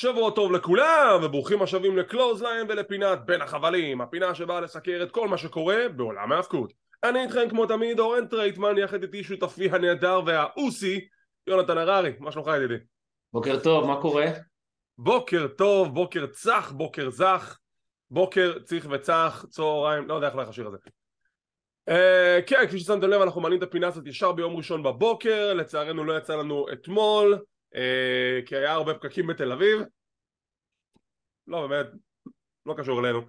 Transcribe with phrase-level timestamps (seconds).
[0.00, 5.28] שבוע טוב לכולם, וברוכים השבים ל Clothesline ולפינת בין החבלים, הפינה שבאה לסקר את כל
[5.28, 6.72] מה שקורה בעולם ההאבקות.
[7.04, 11.08] אני איתכם כמו תמיד, אורן טרייטמן, יחד איתי שותפי הנהדר והאוסי,
[11.46, 12.84] יונתן הררי, מה שלומך ידידי?
[13.32, 14.26] בוקר טוב, מה קורה?
[14.98, 17.58] בוקר טוב, בוקר צח, בוקר זך,
[18.10, 20.78] בוקר צריך וצח, צהריים, לא יודע איך הולך השיר הזה.
[21.90, 26.04] אה, כן, כפי ששמתם לב, אנחנו מעלים את הפינה הזאת ישר ביום ראשון בבוקר, לצערנו
[26.04, 27.38] לא יצא לנו אתמול,
[28.46, 29.80] כי היה הרבה פקקים בתל אביב.
[31.46, 31.86] לא, באמת,
[32.66, 33.22] לא קשור אלינו.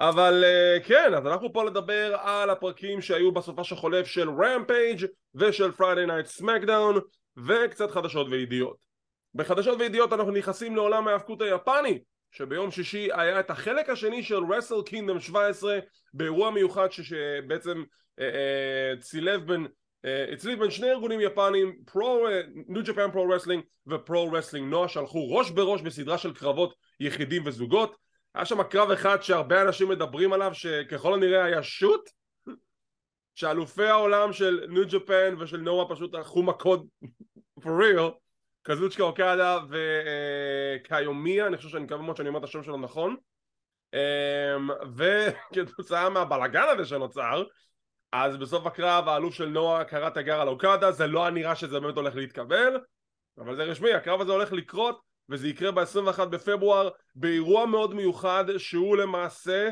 [0.00, 5.72] אבל אה, כן, אז אנחנו פה לדבר על הפרקים שהיו בסופ"ש החולף של Rampage ושל
[5.72, 7.00] Friday Night SmackDown,
[7.46, 8.76] וקצת חדשות וידיעות.
[9.34, 11.98] בחדשות וידיעות אנחנו נכנסים לעולם ההאבקות היפני,
[12.30, 15.78] שביום שישי היה את החלק השני של Wrestle Kingdom 17
[16.14, 17.84] באירוע מיוחד שבעצם
[18.20, 19.66] אה, אה, צילב בין
[20.04, 22.26] אה, הצליב בין שני ארגונים יפניים פרו,
[22.68, 27.42] New Japan Pro Wrestling ו Pro Wrestling Noah שהלכו ראש בראש בסדרה של קרבות יחידים
[27.46, 27.96] וזוגות.
[28.34, 32.10] היה שם קרב אחד שהרבה אנשים מדברים עליו שככל הנראה היה shoot
[33.34, 36.84] שאלופי העולם של New Japan ושל נועה פשוט הלכו מכות
[37.60, 38.12] for real
[38.62, 39.58] קזוצ'יקה אוקדה
[40.84, 43.16] וקיומיה, אני חושב שאני מקווה מאוד שאני אומר את השם שלו נכון.
[44.96, 47.44] וכתוצאה מהבלאגן הזה שנוצר
[48.12, 51.96] אז בסוף הקרב האלוף של נועה קרא תגר על אוקדה זה לא נראה שזה באמת
[51.96, 52.80] הולך להתקבל
[53.38, 58.96] אבל זה רשמי, הקרב הזה הולך לקרות וזה יקרה ב-21 בפברואר באירוע מאוד מיוחד שהוא
[58.96, 59.70] למעשה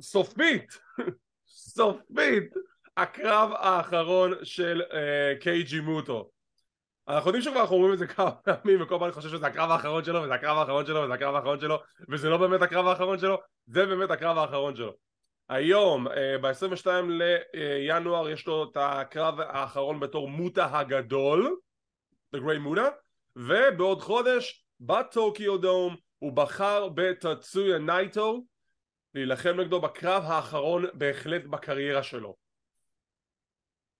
[0.00, 0.78] סופית
[1.48, 2.54] סופית
[2.96, 4.82] הקרב האחרון של
[5.40, 6.30] קייג'י uh, מוטו.
[7.08, 9.70] אנחנו יודעים שכבר אנחנו אומרים את זה כמה פעמים וכל פעם אני חושב שזה הקרב
[9.70, 13.18] האחרון שלו וזה הקרב האחרון שלו וזה הקרב האחרון שלו וזה לא באמת הקרב האחרון
[13.18, 14.92] שלו זה באמת הקרב האחרון שלו
[15.48, 16.06] היום
[16.42, 16.86] ב-22
[17.54, 21.56] לינואר יש לו את הקרב האחרון בתור מוטה הגדול
[22.36, 22.88] The Great מוטה
[23.36, 28.44] ובעוד חודש בטוקיו דום הוא בחר בטצויה נייטו
[29.14, 32.36] להילחם נגדו בקרב האחרון בהחלט בקריירה שלו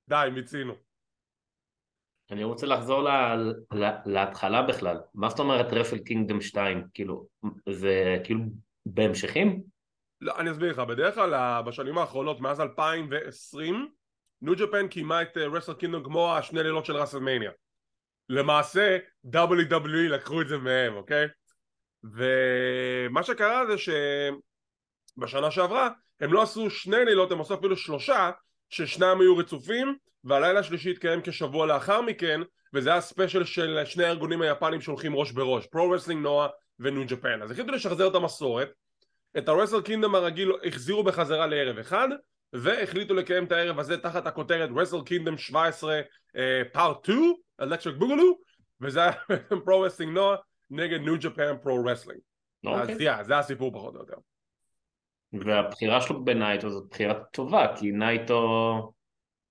[0.08, 0.74] די מיצינו
[2.30, 3.36] אני רוצה לחזור לה,
[3.72, 5.00] לה, להתחלה בכלל.
[5.14, 6.84] מה זאת אומרת רפל קינגדום 2?
[6.94, 7.26] כאילו,
[7.68, 8.40] זה כאילו
[8.86, 9.62] בהמשכים?
[10.20, 13.88] לא, אני אסביר לך, בדרך כלל בשנים האחרונות, מאז 2020,
[14.42, 17.50] ניו ג'פן קיימה את רסל קינגדום כמו השני לילות של רסלמניה.
[18.28, 21.26] למעשה, WWE לקחו את זה מהם, אוקיי?
[22.04, 23.74] ומה שקרה זה
[25.16, 25.88] שבשנה שעברה
[26.20, 28.30] הם לא עשו שני לילות, הם עשו אפילו שלושה,
[28.70, 32.40] ששניים היו רצופים והלילה השלישי התקיים כשבוע לאחר מכן
[32.74, 36.48] וזה היה special של שני הארגונים היפנים שהולכים ראש בראש Pro Wrestling Noah ו
[36.78, 38.70] New Japan אז החליטו לשחזר את המסורת
[39.38, 42.08] את הרסל קינדום הרגיל החזירו בחזרה לערב אחד
[42.52, 46.00] והחליטו לקיים את הערב הזה תחת הכותרת Wrestle Kingdom 17
[46.72, 48.38] פארט 2 אלקטריק בוגלו
[48.80, 49.12] וזה היה
[49.64, 50.36] Pro Wrestling Noah
[50.70, 52.20] נגד New Japan Pro Wrestling
[52.66, 54.16] אז yeah, זה הסיפור פחות או יותר
[55.32, 58.92] והבחירה שלו בנייטו זאת בחירה טובה כי נייטו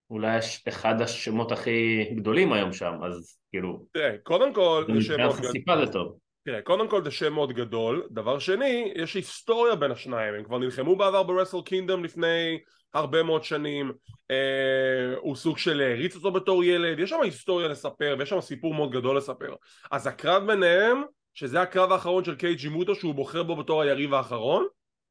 [0.09, 3.85] אולי אחד השמות הכי גדולים היום שם, אז כאילו...
[3.91, 4.85] תראה, קודם כל
[5.17, 5.85] מאוד גדול.
[5.85, 6.17] זה טוב.
[6.45, 10.57] תראה, קודם כל זה שם מאוד גדול, דבר שני, יש היסטוריה בין השניים, הם כבר
[10.57, 12.59] נלחמו בעבר ב Wrestle Kingdom לפני
[12.94, 13.91] הרבה מאוד שנים,
[14.31, 18.73] אה, הוא סוג של הריץ אותו בתור ילד, יש שם היסטוריה לספר ויש שם סיפור
[18.73, 19.55] מאוד גדול לספר.
[19.91, 21.03] אז הקרב ביניהם,
[21.34, 24.67] שזה הקרב האחרון של קייג'י מוטו שהוא בוחר בו בתור היריב האחרון,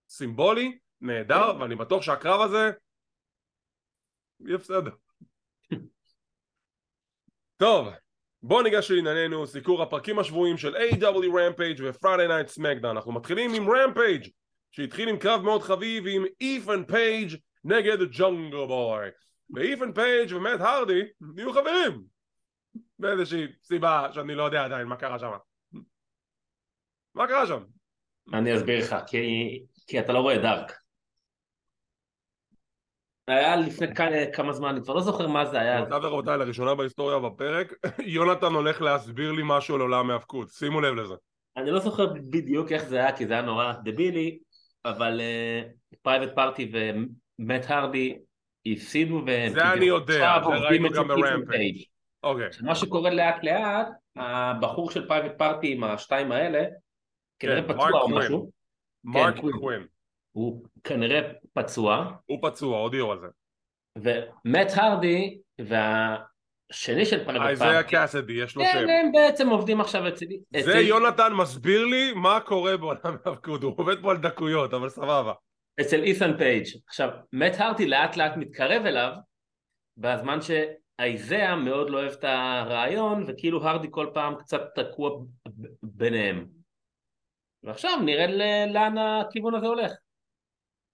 [0.08, 1.60] סימבולי, נהדר, כן.
[1.60, 2.70] ואני בטוח שהקרב הזה
[4.40, 4.90] יהיה בסדר.
[7.56, 7.88] טוב,
[8.46, 12.90] בואו ניגש לענייננו, סיקור הפרקים השבועיים של AEW Rampage ו-Friday Night SmackDown.
[12.90, 14.30] אנחנו מתחילים עם Rampage,
[14.70, 19.08] שהתחיל עם קרב מאוד חביב עם איתן פייג' נגד Jungle Boy.
[19.54, 21.00] ואיתן פייג' ומט הרדי
[21.34, 22.02] נהיו חברים.
[22.98, 25.30] באיזושהי סיבה שאני לא יודע עדיין מה קרה שם.
[27.14, 27.62] מה קרה שם?
[28.34, 29.18] אני אסביר לך, כי,
[29.86, 30.72] כי אתה לא רואה Dark.
[33.28, 33.86] היה לפני
[34.32, 35.80] כמה זמן, אני כבר לא זוכר מה זה היה.
[35.80, 37.72] רבותיי ורבותיי, לראשונה בהיסטוריה בפרק,
[38.16, 41.14] יונתן הולך להסביר לי משהו על עולם ההאבקות, שימו לב לזה.
[41.56, 44.38] אני לא זוכר בדיוק איך זה היה, כי זה היה נורא דבילי,
[44.84, 45.20] אבל
[46.02, 48.18] Private Party ומט הרדי
[48.66, 49.52] הפסידו והם...
[49.52, 51.82] זה אני יודע, זה ראינו גם ב Rampage.
[52.22, 52.48] אוקיי.
[52.62, 56.64] מה שקורה לאט לאט, הבחור של Private Party עם השתיים האלה,
[57.38, 58.50] כנראה כן, פצוע או משהו.
[59.04, 59.86] מרק קווין.
[60.34, 61.20] הוא כנראה
[61.52, 62.10] פצוע.
[62.26, 63.26] הוא פצוע, הודיעו על זה.
[63.98, 67.50] ומט הרדי והשני של Private Party.
[67.50, 68.72] אייזאה קאסידי, יש לו שם.
[68.72, 70.40] כן, הם בעצם עובדים עכשיו אצלי.
[70.64, 75.32] זה יונתן מסביר לי מה קורה בעולם ההאבקות, הוא עובד פה על דקויות, אבל סבבה.
[75.80, 76.66] אצל אית'ן פייג'.
[76.86, 79.12] עכשיו, מט הרדי לאט לאט מתקרב אליו,
[79.96, 85.10] בזמן שאייזיה מאוד לא אוהב את הרעיון, וכאילו הרדי כל פעם קצת תקוע
[85.82, 86.46] ביניהם.
[87.62, 88.26] ועכשיו נראה
[88.66, 89.92] לאן הכיוון הזה הולך.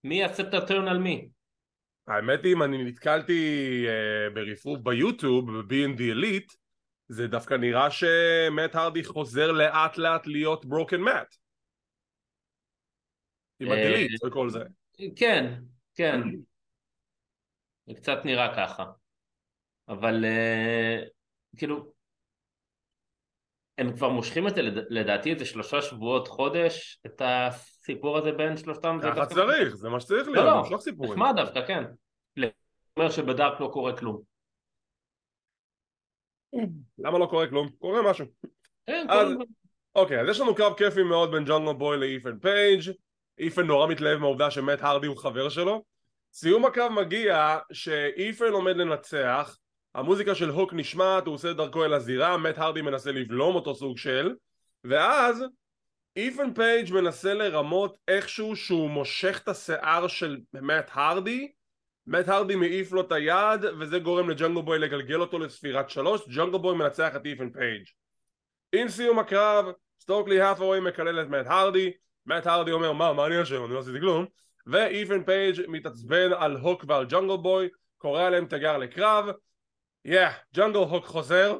[0.04, 1.28] מי יעשה את הטרן על מי?
[2.06, 6.56] האמת היא אם אני נתקלתי uh, ברפרוף ביוטיוב ב-B&D Elite
[7.08, 11.36] זה דווקא נראה שמט הרדי חוזר לאט לאט להיות ברוקן מאט
[13.60, 14.64] עם הדילית וכל זה.
[15.16, 15.54] כן,
[15.94, 16.20] כן.
[17.86, 18.84] זה קצת נראה ככה.
[19.88, 21.08] אבל uh,
[21.56, 21.92] כאילו
[23.78, 27.20] הם כבר מושכים את זה לדעתי איזה שלושה שבועות חודש את
[27.90, 31.84] הסיפור הזה בין שלושתם ככה צריך זה מה שצריך להיות, לא, לא, נחמד דווקא כן.
[32.96, 34.22] אומר שבדארק לא קורה כלום.
[36.98, 37.68] למה לא קורה כלום?
[37.78, 38.26] קורה משהו.
[38.86, 39.28] כן, אז,
[39.94, 42.80] אוקיי, אז יש לנו קרב כיפי מאוד בין ג'ונגל בוי לאית'ן פייג'
[43.38, 45.84] אית'ן נורא מתלהב מהעובדה שמאט הארדי הוא חבר שלו.
[46.32, 49.56] סיום הקרב מגיע שאית'ן עומד לנצח
[49.94, 53.74] המוזיקה של הוק נשמעת, הוא עושה את דרכו אל הזירה, מאט הארדי מנסה לבלום אותו
[53.74, 54.34] סוג של
[54.84, 55.44] ואז
[56.16, 61.52] אית'ן פייג' מנסה לרמות איכשהו שהוא מושך את השיער של מאט הארדי
[62.06, 66.58] מאט הארדי מעיף לו את היד וזה גורם לג'ונגל בוי לגלגל אותו לספירת שלוש ג'ונגל
[66.58, 67.84] בוי מנצח את אית'ן פייג'
[68.72, 69.66] עם סיום הקרב
[70.00, 71.90] סטוקלי הת'אוויי מקלל את מאט הארדי
[72.26, 73.64] מאט הארדי אומר מה מה אני אשם?
[73.64, 74.26] אני לא עשיתי כלום.
[74.66, 77.68] ואית'ן פייג' מתעצבן על הוק ועל ג'ונגל בוי
[77.98, 79.24] קורא להם תגר לקרב.
[80.04, 81.58] יא ג'ונגל הוק חוזר.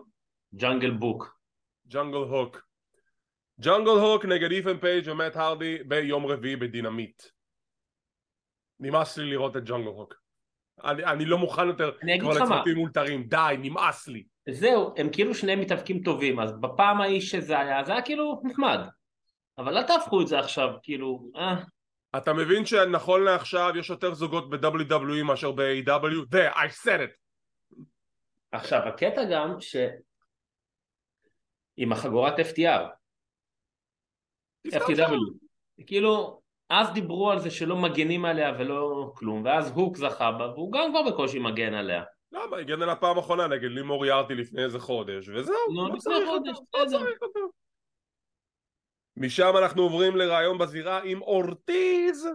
[0.53, 1.39] ג'ונגל בוק.
[1.87, 2.70] ג'ונגל הוק
[3.63, 7.23] ג'ונגל הוק נגד אית'ן פייג' ומאט הארדי ביום רביעי ב Dynamite
[8.81, 10.15] נמאס לי לראות את ג'ונגל הוק
[10.85, 14.25] אני, אני לא מוכן יותר כבר לצוותים מאולתרים, די, נמאס לי.
[14.51, 18.79] זהו, הם כאילו שניהם מתאבקים טובים, אז בפעם ההיא שזה היה, זה היה כאילו נחמד.
[19.59, 21.63] אבל אל תהפכו את זה עכשיו, כאילו, אה.
[22.17, 26.35] אתה מבין שנכון לעכשיו יש יותר זוגות ב-WWE מאשר ב-AW?
[26.35, 27.17] There, I said it.
[28.53, 29.77] עכשיו, הקטע גם ש...
[31.77, 33.00] עם החגורת FTR.
[34.67, 35.19] FTW.
[35.87, 40.73] כאילו, אז דיברו על זה שלא מגנים עליה ולא כלום, ואז הוק זכה בה, והוא
[40.73, 42.03] גם כבר בקושי מגן עליה.
[42.33, 42.57] למה?
[42.57, 46.59] הגן עליה פעם אחרונה נגד לימור יארטי לפני איזה חודש, וזהו, לא, לא לפני חודש,
[46.75, 47.05] לא בסדר.
[49.17, 52.29] משם אנחנו עוברים לראיון בזירה עם אורטיז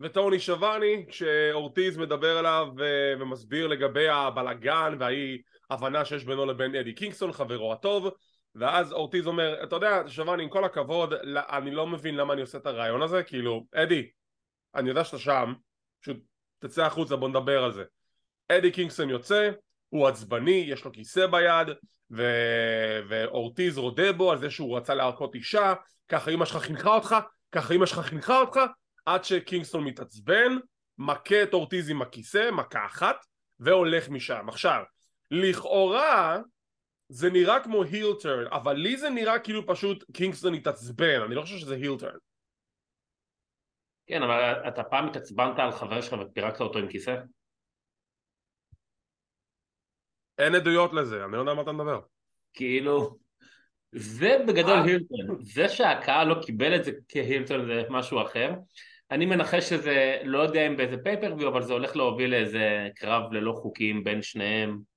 [0.00, 2.68] וטוני שבני, כשאורטיז מדבר אליו
[3.18, 5.38] ומסביר לגבי הבלגן והאי
[5.70, 8.08] הבנה שיש בינו לבין אדי קינגסון, חברו הטוב,
[8.58, 12.58] ואז אורטיז אומר, אתה יודע, שבני, עם כל הכבוד, אני לא מבין למה אני עושה
[12.58, 14.08] את הרעיון הזה, כאילו, אדי,
[14.74, 15.54] אני יודע שאתה שם,
[16.00, 16.16] פשוט
[16.58, 17.84] תצא החוצה, בוא נדבר על זה.
[18.48, 19.50] אדי קינגסטון יוצא,
[19.88, 21.68] הוא עצבני, יש לו כיסא ביד,
[22.10, 22.22] ו...
[23.08, 25.74] ואורטיז רודה בו על זה שהוא רצה להכות אישה,
[26.08, 27.16] ככה אמא שלך חינכה אותך,
[27.52, 28.60] ככה אמא שלך חינכה אותך,
[29.06, 30.56] עד שקינגסטון מתעצבן,
[30.98, 33.16] מכה את אורטיז עם הכיסא, מכה אחת,
[33.60, 34.48] והולך משם.
[34.48, 34.82] עכשיו,
[35.30, 36.38] לכאורה
[37.08, 41.42] זה נראה כמו heel turn, אבל לי זה נראה כאילו פשוט קינגסטון התעצבן, אני לא
[41.42, 42.18] חושב שזה heel turn.
[44.06, 47.16] כן, אבל אתה פעם התעצבנת על חבר שלך ופירקת אותו עם כיסא?
[50.38, 52.00] אין עדויות לזה, אני לא יודע מה אתה מדבר.
[52.52, 53.18] כאילו,
[53.92, 58.50] זה בגדול הילטון, זה שהקהל לא קיבל את זה כהילטון זה משהו אחר.
[59.10, 63.52] אני מנחש שזה, לא יודע אם באיזה פייפריוויו, אבל זה הולך להוביל לאיזה קרב ללא
[63.52, 64.95] חוקים בין שניהם.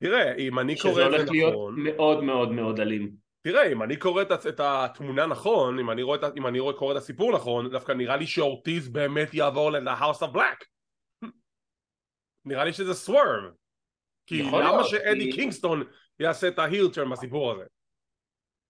[0.00, 1.12] תראה, אם אני קורא את זה נכון...
[1.12, 3.12] שזה הולך להיות מאוד מאוד מאוד אלים.
[3.42, 6.92] תראה, אם אני קורא את, את התמונה נכון, אם אני, רואה אם אני רואה, קורא
[6.92, 10.64] את הסיפור נכון, דווקא נראה לי שאורטיז באמת יעבור ל-House of Black.
[12.44, 13.50] נראה לי שזה סוורם.
[14.26, 15.82] כי למה שאדי קינגסטון
[16.18, 17.64] יעשה את ההילטרן בסיפור הזה?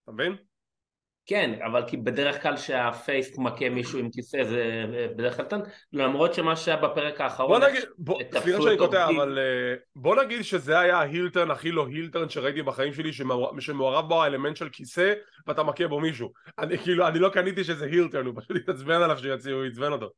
[0.05, 0.37] אתה מבין?
[1.31, 4.85] כן, אבל כי בדרך כלל שהפייס מכה מישהו עם כיסא זה
[5.17, 7.61] בדרך כלל טנט, למרות שמה שהיה בפרק האחרון...
[7.61, 11.87] בוא נגיד, בוא, סליחה שאני קוטע, אבל אה, בוא נגיד שזה היה ההילטרן הכי לא
[11.87, 13.13] הילטרן שראיתי בחיים שלי,
[13.59, 15.15] שמעורב בו האלמנט של כיסא
[15.47, 16.33] ואתה מכה בו מישהו.
[16.59, 20.11] אני כאילו, אני לא קניתי שזה הילטרן, הוא פשוט התעצבן עליו שיציעו, עצבן אותו.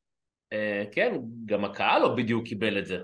[0.52, 1.16] אה, כן,
[1.47, 2.99] גם הקהל לא בדיוק קיבל את זה.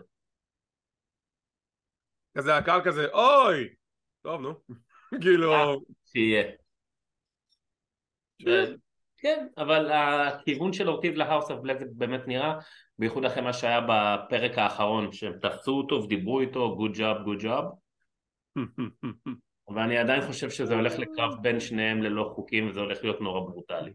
[2.38, 3.68] כזה הקהל כזה, אוי!
[4.22, 4.54] טוב, נו.
[5.22, 5.52] כאילו...
[5.52, 5.74] אה,
[6.12, 6.67] שיהיה.
[9.20, 12.54] כן, אבל הכיוון של אורטיז ל House of Black באמת נראה,
[12.98, 17.64] בייחוד אחרי מה שהיה בפרק האחרון, שהם תפסו אותו ודיברו איתו, good job, good job.
[19.74, 23.92] ואני עדיין חושב שזה הולך לקרב בין שניהם ללא חוקים וזה הולך להיות נורא ברוטלי.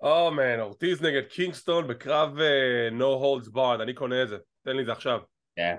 [0.00, 2.38] oh man, אורטיז נגד קינגסטון בקרב
[2.98, 5.20] no holds barred, אני קונה את זה, תן לי את זה עכשיו.
[5.56, 5.76] כן.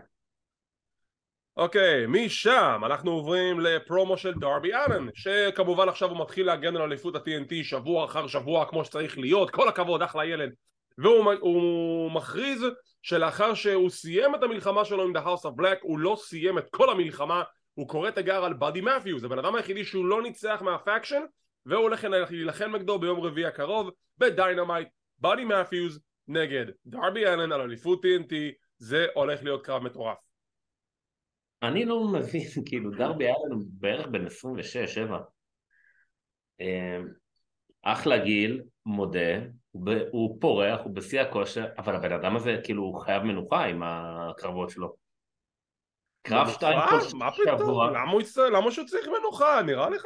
[1.57, 7.15] אוקיי, משם אנחנו עוברים לפרומו של דרבי אלן שכמובן עכשיו הוא מתחיל להגן על אליפות
[7.15, 10.53] ה-TNT שבוע אחר שבוע כמו שצריך להיות, כל הכבוד, אחלה ילד
[10.97, 12.65] והוא מכריז
[13.01, 16.69] שלאחר שהוא סיים את המלחמה שלו עם The House of Black הוא לא סיים את
[16.69, 20.74] כל המלחמה הוא קורא תיגר על באדי מת'יוס, הבן אדם היחידי שהוא לא ניצח מה
[20.74, 21.21] faction
[21.65, 24.87] והוא הולך להילחם נגדו ביום רביעי הקרוב ב Dynamite,
[25.19, 28.33] באדי מת'יוס נגד דרבי אלן על אליפות TNT,
[28.77, 30.26] זה הולך להיות קרב מטורף.
[31.63, 34.29] אני לא מבין, כאילו דרבי אלן הוא בערך בן 26-7.
[37.83, 39.39] אחלה גיל, מודה,
[40.11, 44.69] הוא פורח, הוא בשיא הכושר, אבל הבן אדם הזה כאילו הוא חייב מנוחה עם הקרבות
[44.69, 44.95] שלו.
[46.21, 47.15] קרב שתיים כל שבוע.
[47.15, 48.53] מה פתאום?
[48.53, 49.61] למה שהוא צריך מנוחה?
[49.65, 50.03] נראה לך?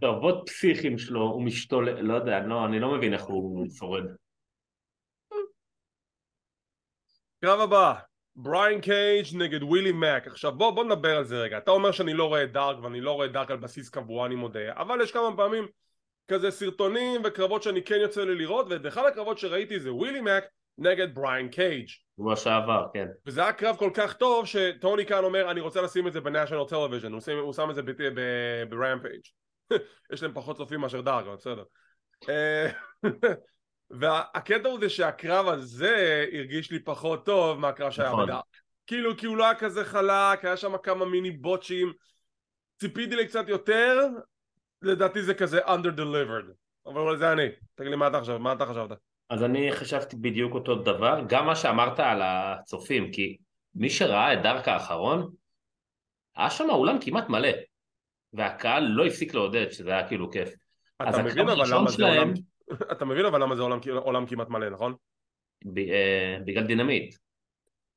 [0.00, 4.04] קרבות פסיכיים שלו, הוא משתולל, לא יודע, לא, אני לא מבין איך הוא שורד.
[7.40, 7.94] קרב הבא,
[8.36, 10.26] בריין קייג' נגד ווילי מק.
[10.26, 11.58] עכשיו בוא, בוא נדבר על זה רגע.
[11.58, 14.72] אתה אומר שאני לא רואה Dark ואני לא רואה Dark על בסיס קבוע, אני מודה,
[14.72, 15.66] אבל יש כמה פעמים
[16.28, 20.44] כזה סרטונים וקרבות שאני כן יוצא לי לראות ואחד הקרבות שראיתי זה ווילי מק
[20.78, 23.06] נגד בריין קייג' שבוע שעבר, כן.
[23.26, 26.25] וזה היה קרב כל כך טוב שטוני קאן אומר אני רוצה לשים את זה ב
[26.25, 27.82] national television הוא, הוא שם את זה
[28.68, 29.22] ב Rampage
[30.12, 31.62] יש להם פחות צופים מאשר Dark, אבל בסדר
[32.28, 32.68] אה,
[33.90, 38.24] והקטע הוא זה שהקרב הזה הרגיש לי פחות טוב מהקרב שהיה נכון.
[38.26, 38.44] ב Dark
[38.86, 41.92] כאילו כי הוא לא היה כזה חלק, היה שם כמה מיני botch ים
[42.80, 43.98] ציפיתי לי קצת יותר
[44.82, 46.52] לדעתי זה כזה under delivered
[46.86, 48.98] אבל זה אני, תגיד לי מה אתה חשבת, מה אתה חשבת?
[49.30, 53.36] אז אני חשבתי בדיוק אותו דבר, גם מה שאמרת על הצופים, כי
[53.74, 55.30] מי שראה את Dark האחרון,
[56.36, 57.48] היה שם האולם כמעט מלא,
[58.32, 60.54] והקהל לא הפסיק לעודד, שזה היה כאילו כיף.
[61.02, 62.32] אתה מבין אבל למה זה אולם,
[62.92, 64.94] אתה מבין אבל למה זה אולם, אולם כמעט מלא, נכון?
[65.64, 67.14] ב, אה, בגלל Dynamite.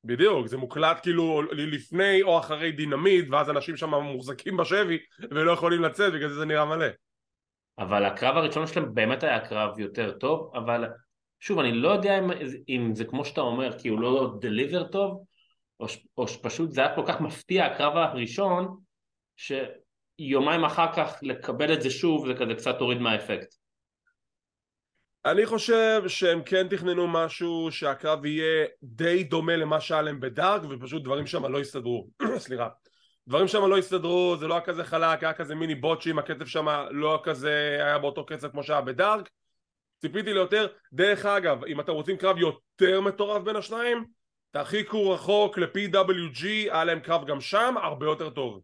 [0.04, 4.98] בדיוק, זה מוקלט כאילו לפני או אחרי Dynamite ואז אנשים שם מוחזקים בשבי
[5.30, 6.86] ולא יכולים לצאת בגלל זה זה נראה מלא
[7.78, 10.84] אבל הקרב הראשון שלהם באמת היה קרב יותר טוב אבל
[11.40, 12.30] שוב אני לא יודע אם,
[12.68, 15.24] אם זה כמו שאתה אומר כי הוא לא דליבר טוב
[15.80, 15.86] או,
[16.16, 18.76] או שפשוט זה היה כל כך מפתיע הקרב הראשון
[19.36, 23.54] שיומיים אחר כך לקבל את זה שוב זה כזה קצת הוריד מהאפקט
[25.24, 31.04] אני חושב שהם כן תכננו משהו שהקרב יהיה די דומה למה שהיה להם בדארק ופשוט
[31.04, 32.08] דברים שם לא הסתדרו
[32.38, 32.68] סליחה.
[33.28, 36.66] דברים שם לא הסתדרו זה לא היה כזה חלק היה כזה מיני בוטשים הקצב שם
[36.90, 39.30] לא כזה היה באותו קצב כמו שהיה בדארק.
[40.00, 40.66] ציפיתי ליותר.
[40.92, 44.04] דרך אגב אם אתם רוצים קרב יותר מטורף בין השניים
[44.50, 48.60] תרחיקו רחוק ל-PWG היה להם קרב גם שם הרבה יותר טוב.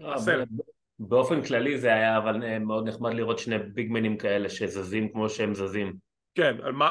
[0.00, 0.18] אה,
[1.08, 5.54] באופן כללי זה היה אבל אה, מאוד נחמד לראות שני ביגמנים כאלה שזזים כמו שהם
[5.54, 5.96] זזים.
[6.34, 6.90] כן, מה...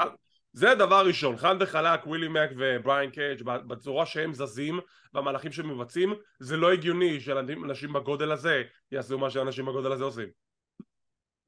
[0.00, 0.06] אה.
[0.52, 4.80] זה דבר ראשון, חד וחלק ווילי מק ובריין קייג' בצורה שהם זזים
[5.14, 8.62] והמהלכים שהם מבצעים זה לא הגיוני שאנשים בגודל הזה
[8.92, 10.28] יעשו מה שאנשים בגודל הזה עושים.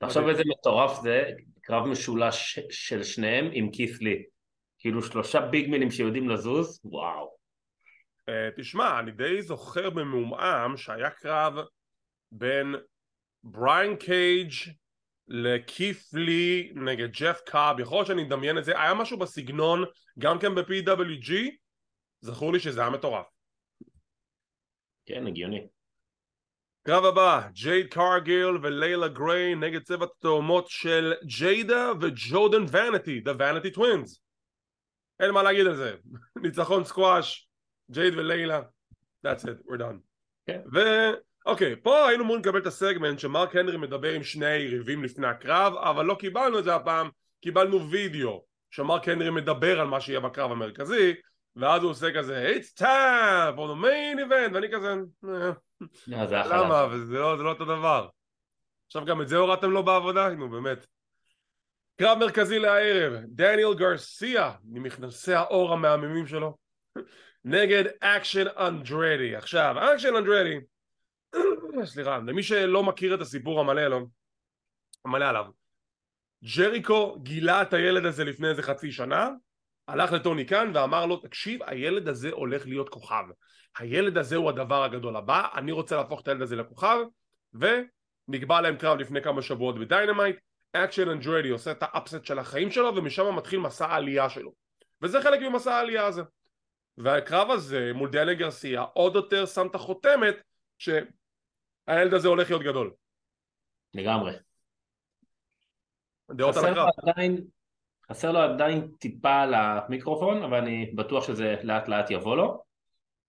[0.00, 1.24] עכשיו איזה מטורף זה
[1.62, 4.22] קרב משולש של שניהם עם כיס לי
[4.78, 7.36] כאילו שלושה ביגמנים שיודעים לזוז וואו
[8.56, 11.54] תשמע אני די זוכר במעומעם שהיה קרב
[12.32, 12.74] בין
[13.44, 14.52] בריין קייג'
[15.28, 19.84] לכיף לי נגד ג'ף קאב, יכול להיות שאני אדמיין את זה, היה משהו בסגנון
[20.18, 21.32] גם כן ב-PWG,
[22.20, 23.26] זכור לי שזה היה מטורף.
[25.06, 25.66] כן, הגיוני.
[26.82, 33.76] קרב הבא, ג'ייד קרגיל וליילה גריי נגד צוות התאומות של ג'יידה וג'ודן ואניטי, The Vanity
[33.76, 34.20] Twins.
[35.20, 35.96] אין מה להגיד על זה.
[36.42, 37.50] ניצחון סקואש,
[37.90, 38.62] ג'ייד וליילה,
[39.26, 39.98] that's it, we're done.
[40.46, 40.60] כן.
[40.66, 41.29] Okay.
[41.50, 45.74] אוקיי, פה היינו אמורים לקבל את הסגמנט שמרק הנרי מדבר עם שני היריבים לפני הקרב,
[45.74, 47.08] אבל לא קיבלנו את זה הפעם,
[47.40, 51.14] קיבלנו וידאו שמרק הנרי מדבר על מה שיהיה בקרב המרכזי,
[51.56, 54.94] ואז הוא עושה כזה It's time for the main event, ואני כזה
[55.28, 56.86] אה, למה?
[56.90, 58.08] וזה לא, לא אותו דבר.
[58.86, 60.28] עכשיו גם את זה הורדתם לו בעבודה?
[60.28, 60.86] נו באמת.
[62.00, 66.56] קרב מרכזי לערב, דניאל גרסיה עם מכנסי העור המהממים שלו
[67.44, 69.36] נגד אקשן אנדרטי.
[69.36, 70.58] עכשיו, אקשן אנדרטי
[71.84, 74.00] סליחה, למי שלא מכיר את הסיפור המלא, לא,
[75.04, 75.44] המלא עליו
[76.56, 79.28] ג'ריקו גילה את הילד הזה לפני איזה חצי שנה
[79.88, 83.24] הלך לטוני קאן ואמר לו תקשיב הילד הזה הולך להיות כוכב.
[83.78, 86.98] הילד הזה הוא הדבר הגדול הבא אני רוצה להפוך את הילד הזה לכוכב
[87.54, 90.36] ונקבע להם קרב לפני כמה שבועות ב Dynamite
[90.72, 94.52] אקשן אנדרטי עושה את ה upset של החיים שלו ומשם מתחיל מסע העלייה שלו.
[95.02, 96.22] וזה חלק ממסע העלייה הזה.
[96.98, 100.34] והקרב הזה מול דניאל גרסיה עוד יותר שם את החותמת
[100.78, 100.88] ש...
[101.90, 102.92] הילד הזה הולך להיות גדול.
[103.94, 104.32] לגמרי.
[106.30, 106.88] דעות על הקרב.
[107.02, 107.44] עדיין,
[108.10, 112.62] חסר לו עדיין טיפה למיקרופון, אבל אני בטוח שזה לאט לאט יבוא לו.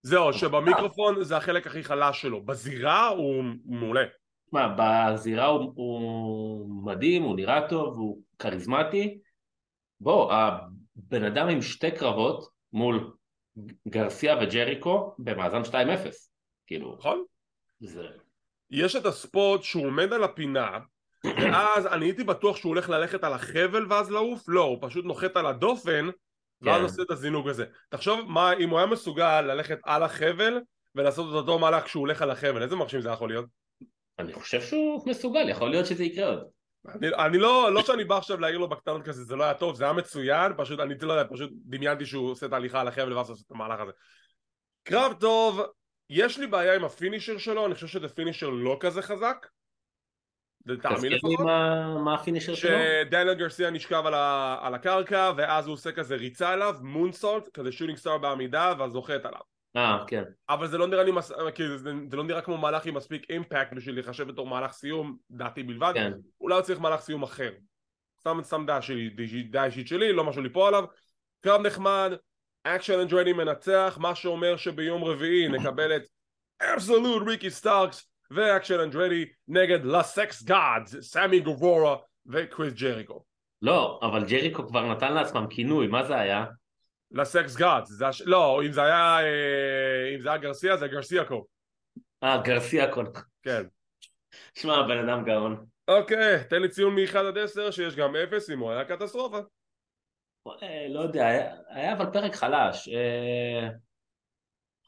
[0.04, 4.04] זהו, שבמיקרופון זה החלק הכי חלש שלו, בזירה הוא מעולה.
[4.46, 9.20] תשמע, בזירה הוא, הוא מדהים, הוא נראה טוב, הוא כריזמטי.
[10.00, 13.14] בוא, הבן אדם עם שתי קרבות מול
[13.88, 15.74] גרסיה וג'ריקו במאזן 2-0.
[16.68, 17.24] כאילו, נכון?
[17.80, 18.08] זה...
[18.72, 20.80] יש את הספוט שהוא עומד על הפינה
[21.24, 25.38] ואז אני הייתי בטוח שהוא הולך ללכת על החבל ואז לעוף, לא, הוא פשוט נוחת
[25.38, 26.10] על הדופן
[26.62, 26.84] ואז כן.
[26.84, 27.66] עושה את הזינוק הזה.
[27.90, 30.60] תחשוב מה, אם הוא היה מסוגל ללכת על החבל
[30.96, 33.46] ולעשות את אותו מהלך כשהוא הולך על החבל, איזה מרשים זה יכול להיות?
[34.20, 36.44] אני חושב שהוא מסוגל, יכול להיות שזה יקרה עוד.
[36.88, 39.76] אני, אני לא, לא שאני בא עכשיו להעיר לו בקטנות כזה, זה לא היה טוב,
[39.76, 43.14] זה היה מצוין, פשוט, אני לא יודע, פשוט דמיינתי שהוא עושה את ההליכה על החבל
[43.14, 43.92] ואז עושה את המהלך הזה.
[44.84, 45.62] קרב טוב,
[46.14, 49.48] יש לי בעיה עם ה finisher שלו, אני חושב שזה finisher לא כזה חזק.
[50.66, 51.40] לטעמי לפחות.
[51.40, 52.70] מה- מה ה finisher שלו?
[52.72, 57.72] שדניאל גרסיה נשכב על, ה, על הקרקע ואז הוא עושה כזה ריצה עליו, moonsault, כזה
[57.72, 59.42] shooting star בעמידה ואז נוחת עליו.
[59.76, 60.24] אה, כן.
[60.50, 61.32] אבל זה לא נראה לי, מס...
[61.56, 65.18] כאילו, זה, זה לא נראה כמו מהלך עם מספיק impact בשביל להיחשב בתור מהלך סיום,
[65.32, 65.92] דעתי בלבד.
[65.96, 66.12] כן.
[66.42, 67.52] אולי הוא צריך מהלך סיום אחר.
[68.20, 69.10] סתם, סתם דעה שלי,
[69.50, 70.86] דעה אישית שלי, לא משהו ליפול עליו.
[71.42, 72.14] קרב נחמד,
[72.64, 76.02] אקשן אנדרטי מנצח, מה שאומר שביום רביעי נקבל את
[76.62, 83.24] Absolute ריקי סטארקס ואקשן אנדרדי נגד לסקס גאדס, סמי גווארה וקריס ג'ריקו.
[83.62, 86.46] לא, אבל ג'ריקו כבר נתן לעצמם כינוי, מה זה היה?
[87.12, 88.22] Le Sex Gods, הש...
[88.22, 91.46] לא, אם זה היה, אה, אם זה היה גרסיה זה גרסיאקו,
[92.24, 93.06] אה, גרסיה קון.
[93.44, 93.64] כן.
[94.56, 95.66] שמע, הבן אדם גאון.
[95.88, 99.40] אוקיי, תן לי ציון מ-1 עד 10 שיש גם 0 אם הוא היה קטסטרופה.
[100.48, 102.90] אה, לא יודע, היה, היה אבל פרק חלש.
[102.90, 103.70] אה,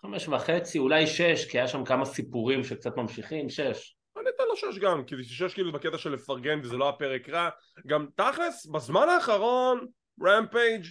[0.01, 3.95] חמש וחצי, אולי שש, כי היה שם כמה סיפורים שקצת ממשיכים, שש.
[4.17, 7.49] אני אתן לו 6 גם, כי 6 כאילו בקטע של לפרגן וזה לא הפרק רע.
[7.87, 9.87] גם תכלס, בזמן האחרון,
[10.23, 10.85] רמפייג'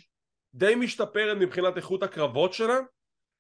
[0.55, 2.79] די משתפרת מבחינת איכות הקרבות שלה.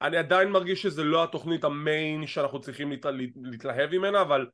[0.02, 3.06] אני עדיין מרגיש שזה לא התוכנית המיין שאנחנו צריכים להת...
[3.42, 4.46] להתלהב ממנה, אבל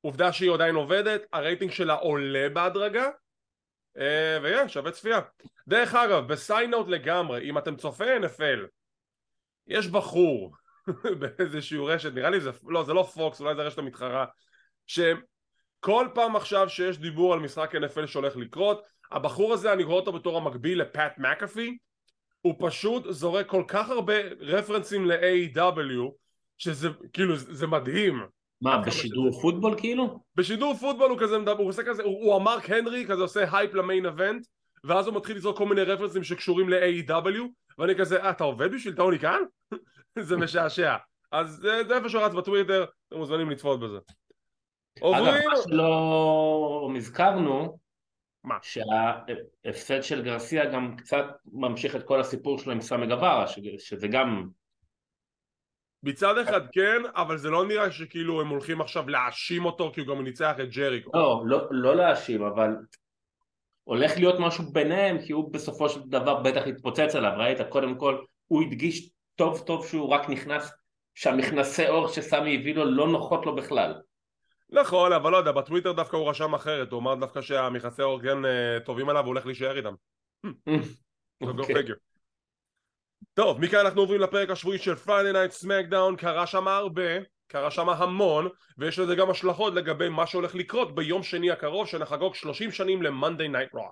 [0.00, 3.10] עובדה שהיא עדיין עובדת, הרייטינג שלה עולה בהדרגה,
[3.98, 5.20] אה, ויהיה, שווה צפייה.
[5.68, 8.66] דרך אגב, ב side note לגמרי, אם אתם צופי NFL,
[9.66, 10.54] יש בחור
[11.20, 14.24] באיזשהו רשת, נראה לי זה, לא זה לא פוקס, אולי זה רשת המתחרה,
[14.86, 18.82] שכל פעם עכשיו שיש דיבור על משחק NFL שהולך לקרות,
[19.12, 21.78] הבחור הזה אני רואה אותו בתור המקביל לפאט מקאפי,
[22.40, 26.12] הוא פשוט זורק כל כך הרבה רפרנסים ל-AEW,
[26.58, 28.26] שזה כאילו זה מדהים.
[28.60, 30.20] מה, בשידור שזה- פוטבול כאילו?
[30.36, 33.74] בשידור פוטבול הוא כזה מדבר, הוא עושה כזה, הוא, הוא המרק הנרי כזה עושה הייפ
[33.74, 34.46] ל main event
[34.84, 37.42] ואז הוא מתחיל לזרוק כל מיני רפרנסים שקשורים ל-AEW
[37.78, 39.40] ואני כזה, אה אתה עובד בשביל טוני כאן?
[40.18, 40.96] זה משעשע
[41.32, 43.98] אז זה, זה איפה שרץ בטוויטר, אתם מוזמנים לצפות בזה
[44.98, 47.78] אגב, מה שלא הזכרנו,
[48.44, 48.58] מה?
[48.62, 53.44] שההפסד של גרסיה גם קצת ממשיך את כל הסיפור שלו עם סמי גווארה,
[53.78, 54.48] שזה גם...
[56.02, 60.08] מצד אחד כן, אבל זה לא נראה שכאילו הם הולכים עכשיו להאשים אותו כי הוא
[60.08, 62.70] גם ניצח את ג'ריקו לא, לא, לא להאשים, אבל
[63.84, 67.58] הולך להיות משהו ביניהם, כי הוא בסופו של דבר בטח יתפוצץ עליו, ראית?
[67.68, 70.72] קודם כל, הוא הדגיש טוב טוב שהוא רק נכנס,
[71.14, 73.94] שהמכנסי אור שסמי הביא לו לא נוחות לו בכלל.
[74.70, 78.44] נכון, אבל לא יודע, בטוויטר דווקא הוא רשם אחרת, הוא אמר דווקא שהמכסי אור כן
[78.44, 79.94] אה, טובים עליו והוא הולך להישאר איתם
[81.42, 81.82] אוקיי.
[83.34, 87.02] טוב, מכאן אנחנו עוברים לפרק השבועי של Friday Night SmackDown, קרה שם הרבה,
[87.48, 92.34] קרה שם המון, ויש לזה גם השלכות לגבי מה שהולך לקרות ביום שני הקרוב, שנחגוג
[92.34, 93.90] 30 שנים ל-Monday Night Raw.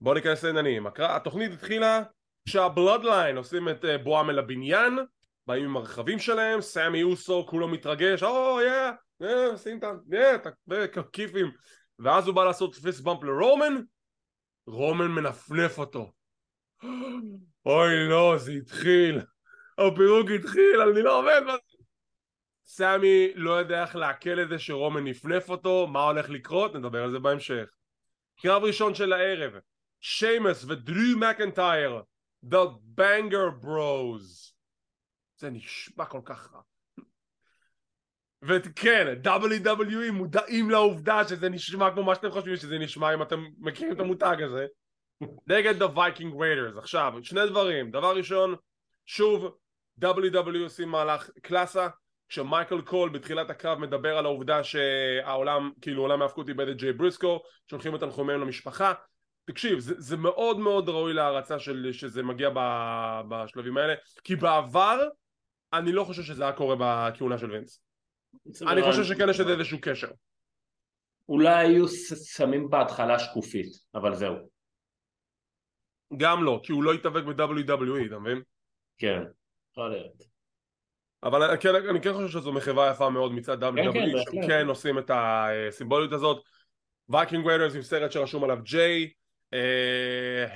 [0.00, 0.86] בואו ניכנס לעניינים.
[0.98, 2.02] התוכנית התחילה
[2.48, 4.98] כשהבלודליין עושים את אה, בואם אל הבניין,
[5.46, 11.02] באים עם הרכבים שלהם, סמי אוסו כולו מתרגש, או יא, יא, שים את ה...
[11.12, 11.50] כיפים.
[11.98, 13.80] ואז הוא בא לעשות פיסט במפ לרומן,
[14.66, 16.12] רומן מנפנף אותו.
[17.66, 19.20] אוי לא, זה התחיל.
[19.78, 21.58] הפירוק התחיל, אני לא עובד בזה.
[22.64, 26.74] סמי לא יודע איך לעכל את זה שרומן נפנף אותו, מה הולך לקרות?
[26.74, 27.64] נדבר על זה בהמשך.
[28.40, 29.52] קרב ראשון של הערב,
[30.00, 32.02] שיימס ודרו מקנטייר,
[32.44, 32.56] The
[32.98, 34.52] Banger Bros.
[35.36, 36.60] זה נשמע כל כך רע.
[38.42, 43.94] וכן, WWE מודעים לעובדה שזה נשמע כמו מה שאתם חושבים שזה נשמע אם אתם מכירים
[43.94, 44.66] את המותג הזה.
[45.46, 46.78] נגד Viking Raiders.
[46.78, 47.90] עכשיו, שני דברים.
[47.90, 48.54] דבר ראשון,
[49.06, 49.56] שוב,
[50.04, 51.88] WWE עושים מהלך קלאסה,
[52.28, 57.42] כשמייקל קול בתחילת הקרב מדבר על העובדה שהעולם, כאילו עולם ההאבקות איבד את ג'יי בריסקו,
[57.70, 58.92] שולחים את תנחומיהם למשפחה.
[59.44, 62.60] תקשיב, זה, זה מאוד מאוד ראוי להערצה של, שזה מגיע ב,
[63.28, 65.08] בשלבים האלה, כי בעבר
[65.72, 67.82] אני לא חושב שזה היה קורה בכהונה של וינס.
[68.66, 70.08] אני חושב שכן יש לזה איזשהו קשר.
[71.28, 71.88] אולי היו
[72.24, 74.55] שמים בהתחלה שקופית, אבל זהו.
[76.16, 78.42] גם לא, כי הוא לא התאבק ב-WWE, אתה מבין?
[78.98, 79.22] כן,
[79.72, 80.36] יכול להיות.
[81.22, 84.46] אבל אני כן, אני כן חושב שזו מחווה יפה מאוד מצד כן, WWE, שהם בהחלט.
[84.46, 86.42] כן עושים את הסימבוליות הזאת.
[87.08, 89.10] וייקינג ריידרס עם סרט שרשום עליו ג'יי,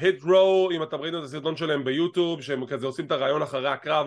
[0.01, 3.69] היט רו, אם אתם ראיתם את הסרטון שלהם ביוטיוב, שהם כזה עושים את הראיון אחרי
[3.69, 4.07] הקרב,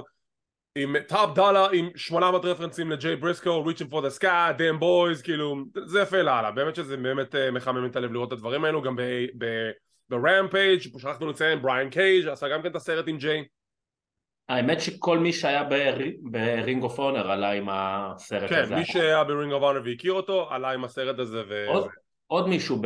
[0.75, 5.55] עם טופ דולה עם 800 רפרנסים לג'יי בריסקו, reaching for the sky, damn boys, כאילו
[5.85, 8.95] זה יפה לאללה, באמת שזה באמת אה, מחמם את הלב לראות את הדברים האלו, גם
[10.09, 13.43] ברמפייג', שכחנו לציין, בריאן קייג' עשה גם כן את הסרט עם ג'יי.
[14.49, 15.63] האמת שכל מי שהיה
[16.21, 18.75] ב Ring of Honor עלה עם הסרט כן, הזה.
[18.75, 21.65] מי שהיה ב Ring of Honor והכיר אותו, עלה עם הסרט הזה ו...
[21.67, 21.87] עוד,
[22.27, 22.81] עוד מישהו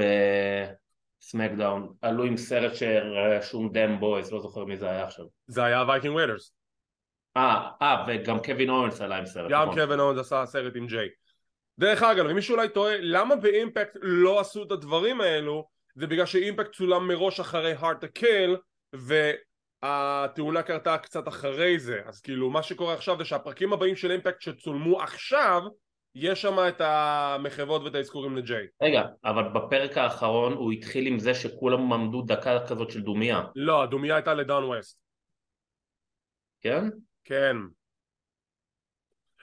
[1.22, 5.26] בסמקדאון עלו עם סרט שרשום dem boys, לא זוכר מי זה היה עכשיו.
[5.48, 6.54] זה היה וייקינג ריידרס.
[7.38, 9.52] אה, אה, וגם קווין אוונס עלה עם סרט.
[9.52, 9.82] גם נכון.
[9.82, 11.08] קווין אוונס עשה סרט עם ג'יי.
[11.80, 15.68] דרך אגב, אם מישהו אולי טועה, למה באימפקט לא עשו את הדברים האלו?
[15.98, 18.58] זה בגלל שאימפקט צולם מראש אחרי hard to kill,
[18.94, 22.02] והתאונה קרתה קצת אחרי זה.
[22.06, 25.62] אז כאילו, מה שקורה עכשיו זה שהפרקים הבאים של אימפקט שצולמו עכשיו,
[26.16, 28.68] יש שם את המחוות ואת האזכורים לג'יי.
[28.82, 33.84] רגע, אבל בפרק האחרון הוא התחיל עם זה שכולם עמדו דקה כזאת של דומייה, לא,
[33.84, 35.00] הדומיה הייתה לדון ווסט.
[36.62, 36.84] כן?
[37.24, 37.56] כן.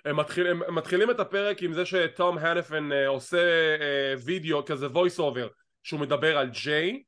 [0.05, 4.65] הם, מתחיל, הם, הם מתחילים את הפרק עם זה שתום הניפן אה, עושה אה, וידאו
[4.65, 7.03] כזה voice over שהוא מדבר על ג'יי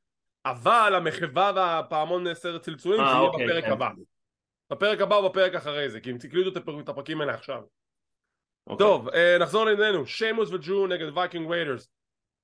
[0.47, 3.73] אבל המחווה והפעמון עשר צלצולים אה, זה יהיה אוקיי, בפרק כן.
[3.73, 3.89] הבא.
[4.73, 7.63] בפרק הבא או בפרק אחרי זה כי הם הקליטו את הפרק- את הפרקים האלה עכשיו.
[8.67, 8.87] אוקיי.
[8.87, 10.07] טוב אה, נחזור לענייננו.
[10.07, 11.89] שיימוס ודרו נגד וייקינג ריידרס.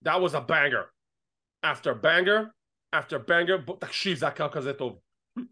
[0.04, 0.84] That was a banger.
[1.66, 2.40] After banger
[2.96, 4.98] after banger בוא תקשיב זה היה קרב כזה טוב.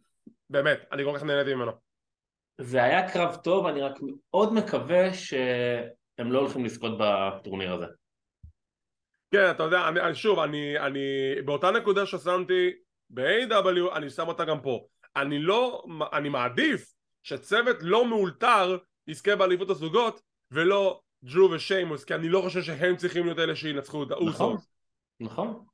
[0.51, 1.73] באמת אני כל כך נהניתי ממנו.
[2.61, 7.87] זה היה קרב טוב, אני רק מאוד מקווה שהם לא הולכים לזכות בטורניר הזה.
[9.31, 11.01] כן, אתה יודע, אני, שוב, אני, אני,
[11.45, 12.71] באותה נקודה ששמתי
[13.11, 14.87] ב-AW, אני שם אותה גם פה.
[15.17, 22.29] אני לא, אני מעדיף שצוות לא מאולתר יזכה באליפות הזוגות, ולא ג'רו ושיימוס, כי אני
[22.29, 24.69] לא חושב שהם צריכים להיות אלה שינצחו את נכון, האוסוס.
[25.21, 25.65] נכון.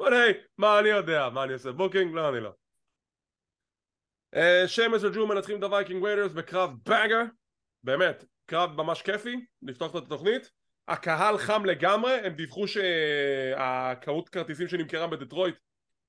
[0.00, 1.28] אבל היי, מה אני יודע?
[1.28, 1.72] מה אני עושה?
[1.72, 2.14] בוקינג?
[2.14, 2.50] לא, אני לא.
[4.34, 7.22] אה, שיימוס ודרו מנצחים את הווייקינג ריידרס בקרב banger,
[7.82, 10.50] באמת, קרב ממש כיפי, לפתוח את התוכנית.
[10.88, 15.56] הקהל חם לגמרי, הם דיווחו שהכמות כרטיסים שנמכרה בדטרויט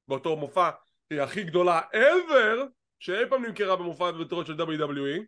[0.08, 0.70] באותו מופע
[1.10, 2.68] היא הכי גדולה ever
[3.00, 5.24] שאי פעם נמכרה במופע בדטרויט של WWE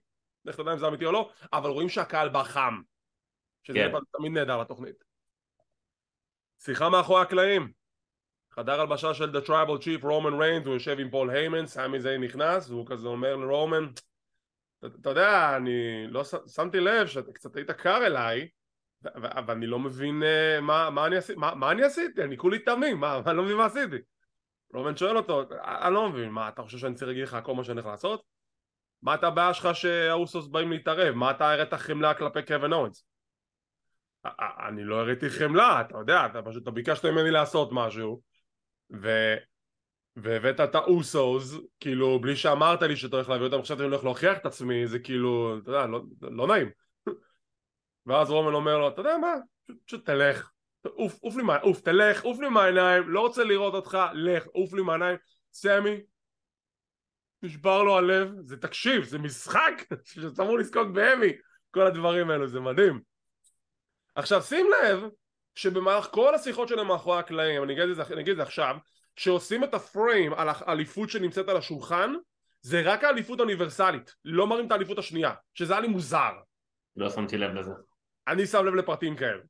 [0.45, 2.81] לך תדע אם זה אמיתי או לא, אבל רואים שהקהל בא חם
[3.63, 3.91] שזה כן.
[4.17, 5.03] תמיד נהדר לתוכנית.
[6.63, 7.71] שיחה מאחורי הקלעים.
[8.51, 12.23] חדר הלבשה של The Tribal Chief רומן ריינס הוא יושב עם פול היימן, סמי זיין
[12.23, 13.85] נכנס והוא כזה אומר לרומן
[14.85, 18.49] אתה יודע, אני לא שמתי לב שאתה קצת היית קר אליי
[19.15, 22.59] אבל אני לא מבין אה, מה, מה, אני עשי, מה, מה אני עשיתי, אני כולי
[22.59, 23.95] תמים, מה, אני לא מבין מה עשיתי.
[24.73, 25.43] רומן שואל אותו,
[25.85, 28.23] אני לא מבין, מה אתה חושב שאני צריך להגיד לך כל מה שאני הולך לעשות?
[29.01, 31.15] מה אתה הבעיה שלך שהאוסוס באים להתערב?
[31.15, 33.05] מה אתה הראת חמלה כלפי קווין אורנס?
[34.67, 38.21] אני לא הראיתי חמלה, אתה יודע, אתה פשוט אתה ביקשת ממני לעשות משהו
[39.01, 39.35] ו...
[40.15, 44.38] והבאת את האוסוס, כאילו, בלי שאמרת לי שאתה הולך להביא אותם, חשבתי שאני הולך להוכיח
[44.38, 46.69] את עצמי, זה כאילו, אתה יודע, לא, לא נעים.
[48.05, 49.33] ואז רומן אומר לו, אתה יודע מה,
[49.85, 50.49] פשוט, תלך,
[50.83, 51.57] עוף, עוף לי מה...
[51.57, 55.17] עוף, תלך, עוף לי מהעיניים, לא רוצה לראות אותך, לך, עוף לי מהעיניים.
[55.53, 55.97] סמי,
[57.43, 61.33] נשבר לו הלב, זה תקשיב, זה משחק שאתה לזכות באמי,
[61.71, 63.01] כל הדברים האלו, זה מדהים.
[64.15, 65.03] עכשיו שים לב
[65.55, 68.77] שבמהלך כל השיחות שלהם מאחורי הקלעים, אני אגיד את זה, אגיד את זה עכשיו,
[69.15, 72.13] כשעושים את הפריים על האליפות שנמצאת על השולחן,
[72.62, 76.31] זה רק האליפות האוניברסלית, לא מראים את האליפות השנייה, שזה היה לי מוזר.
[76.95, 77.71] לא שמתי לב לזה.
[78.29, 79.41] אני שם לב לפרטים כאלה.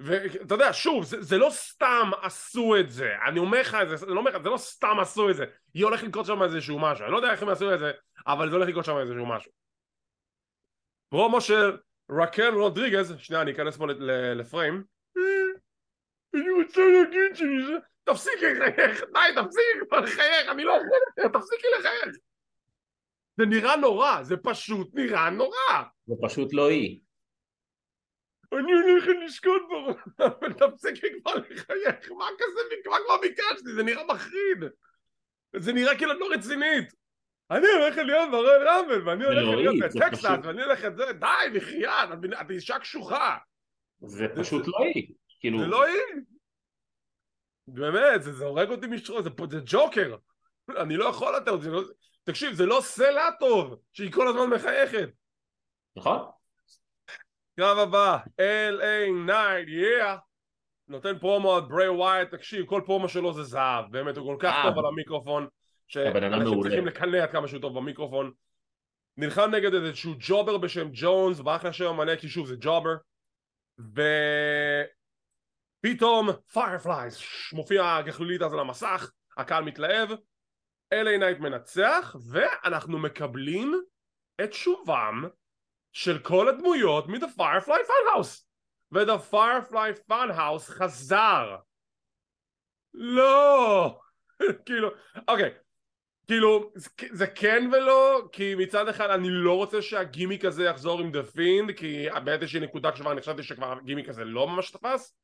[0.00, 4.06] ואתה יודע, שוב, זה, זה לא סתם עשו את זה, אני אומר לך את זה,
[4.06, 6.78] אני לא אומר לך, זה לא סתם עשו את זה, היא הולכת לקרות שם איזשהו
[6.78, 7.92] משהו, אני לא יודע איך הם עשו את זה,
[8.26, 9.52] אבל זה הולך לקרות שם איזשהו משהו.
[11.08, 11.76] פרומו של
[12.10, 13.86] רקל רודריגז, שנייה אני אכנס פה
[14.34, 14.84] לפריים,
[15.16, 15.22] "אה,
[16.34, 22.16] אני רוצה להגיד שאני תפסיקי לחייך, די תפסיקי כבר לחייך, אני לא יכול, תפסיקי לחייך.
[23.36, 25.82] זה נראה נורא, זה פשוט נראה נורא.
[26.06, 27.00] זה פשוט לא היא.
[28.52, 29.88] אני הולכת לשקוט בו,
[30.24, 32.60] אבל תפסיקי כבר לחייך, מה כזה,
[32.90, 34.58] מה כבר ביקשתי, זה נראה מחריד.
[35.56, 36.94] זה נראה כאילו את לא רצינית.
[37.50, 41.26] אני הולכת להיות ברון רמבל, ואני אלוהים, להיות בטקסס, ואני הולכת זה, די,
[41.58, 43.36] בחייאת, את- את אישה קשוחה.
[44.06, 45.14] זה פשוט לא היא.
[45.40, 45.96] כאילו, זה לא היא.
[47.68, 50.16] באמת, זה הורג אותי משרו, זה פה- ג'וקר.
[50.76, 51.82] אני לא יכול יותר, לא-
[52.24, 55.08] תקשיב, זה לא לה טוב, שהיא כל הזמן מחייכת.
[55.96, 56.18] נכון?
[57.56, 58.18] קרב הבא,
[58.70, 60.18] LA Knight, yeah.
[60.88, 64.52] נותן פרומו על בריי ווייט, תקשיב, כל פרומו שלו זה זהב, באמת, הוא כל כך
[64.54, 64.62] אה.
[64.62, 65.46] טוב על המיקרופון,
[65.88, 66.62] שאנשים.
[66.62, 68.32] צריכים לקנא עד כמה שהוא טוב במיקרופון.
[69.16, 72.94] נלחם נגד איזשהו jobber בשם ג'ונס, ברח לשם המלא, כי שוב זה jobber,
[75.84, 77.18] ופתאום fireflies,
[77.52, 80.10] מופיע הגחליליות על המסך, הקהל מתלהב,
[80.94, 83.74] LA Knight מנצח, ואנחנו מקבלים
[84.44, 85.24] את שובם
[85.92, 88.44] של כל הדמויות מ-The Firefly Funhouse.
[88.92, 91.56] ו-The Firefly Funhouse חזר.
[92.94, 94.00] לא.
[94.66, 94.88] כאילו
[95.28, 95.50] אוקיי.
[96.26, 96.72] כאילו
[97.10, 101.70] זה כן ולא כי מצד אחד אני לא רוצה שהגימיק הזה יחזור עם The Fiend
[101.76, 105.16] כי באיזושהי נקודה כבר אני חשבתי שכבר הגימיק הזה לא ממש תפס.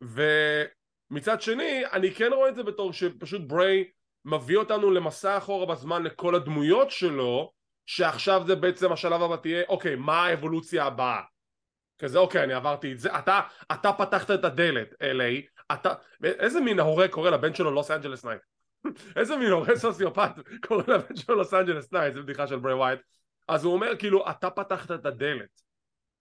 [0.00, 3.84] ומצד שני אני כן רואה את זה בתור שפשוט בריי
[4.24, 7.52] מביא אותנו למסע אחורה בזמן לכל הדמויות שלו
[7.90, 11.20] שעכשיו זה בעצם השלב הבא תהיה אוקיי מה האבולוציה הבאה?
[11.98, 13.18] כזה אוקיי אני עברתי את זה.
[13.18, 13.40] אתה,
[13.72, 18.40] אתה פתחת את הדלת LA אתה איזה מין ההורה קורא לבן שלו לוס אנג'לס נייט?
[19.16, 20.32] איזה מין הורה סוציופט
[20.66, 22.14] קורא לבן שלו לוס אנג'לס נייט?
[22.14, 23.00] זה בדיחה של בריי ווייט.
[23.48, 25.62] אז הוא אומר כאילו אתה פתחת את הדלת.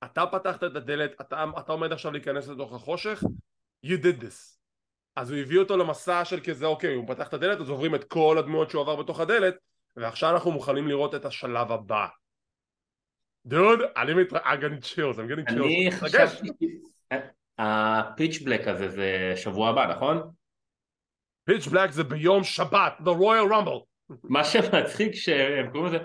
[0.03, 3.23] אתה פתחת את הדלת אתה, אתה עומד עכשיו להיכנס לתוך החושך?
[3.85, 4.57] You did this.
[5.15, 8.03] אז הוא הביא אותו למסע של כזה אוקיי הוא פתח את הדלת אז עוברים את
[8.03, 9.55] כל הדמויות שהוא עבר בתוך הדלת
[9.99, 12.07] ועכשיו אנחנו מוכנים לראות את השלב הבא.
[13.45, 15.63] דוד אני מתרגש I'm getting chills I'm getting chills.
[15.63, 16.49] אני חשבתי
[17.59, 20.31] ה Pitch Black הזה זה שבוע הבא נכון?
[21.43, 24.15] Pitch Black זה ביום שבת The Royal Rumble.
[24.23, 25.97] מה שמצחיק שהם קוראים לזה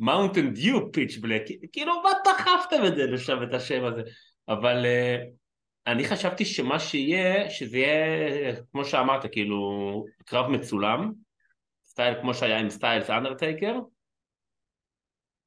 [0.00, 4.02] Mountain Dew Pitch Black כאילו מה דחפתם את זה לשם את השם הזה?
[4.48, 5.34] אבל אה,
[5.86, 11.12] אני חשבתי שמה שיהיה שזה יהיה כמו שאמרת כאילו קרב מצולם
[11.94, 13.74] סטייל כמו שהיה עם סטיילס אנדרטייקר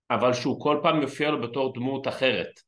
[0.09, 2.59] אבל שהוא כל פעם יופיע לו בתור דמות אחרת.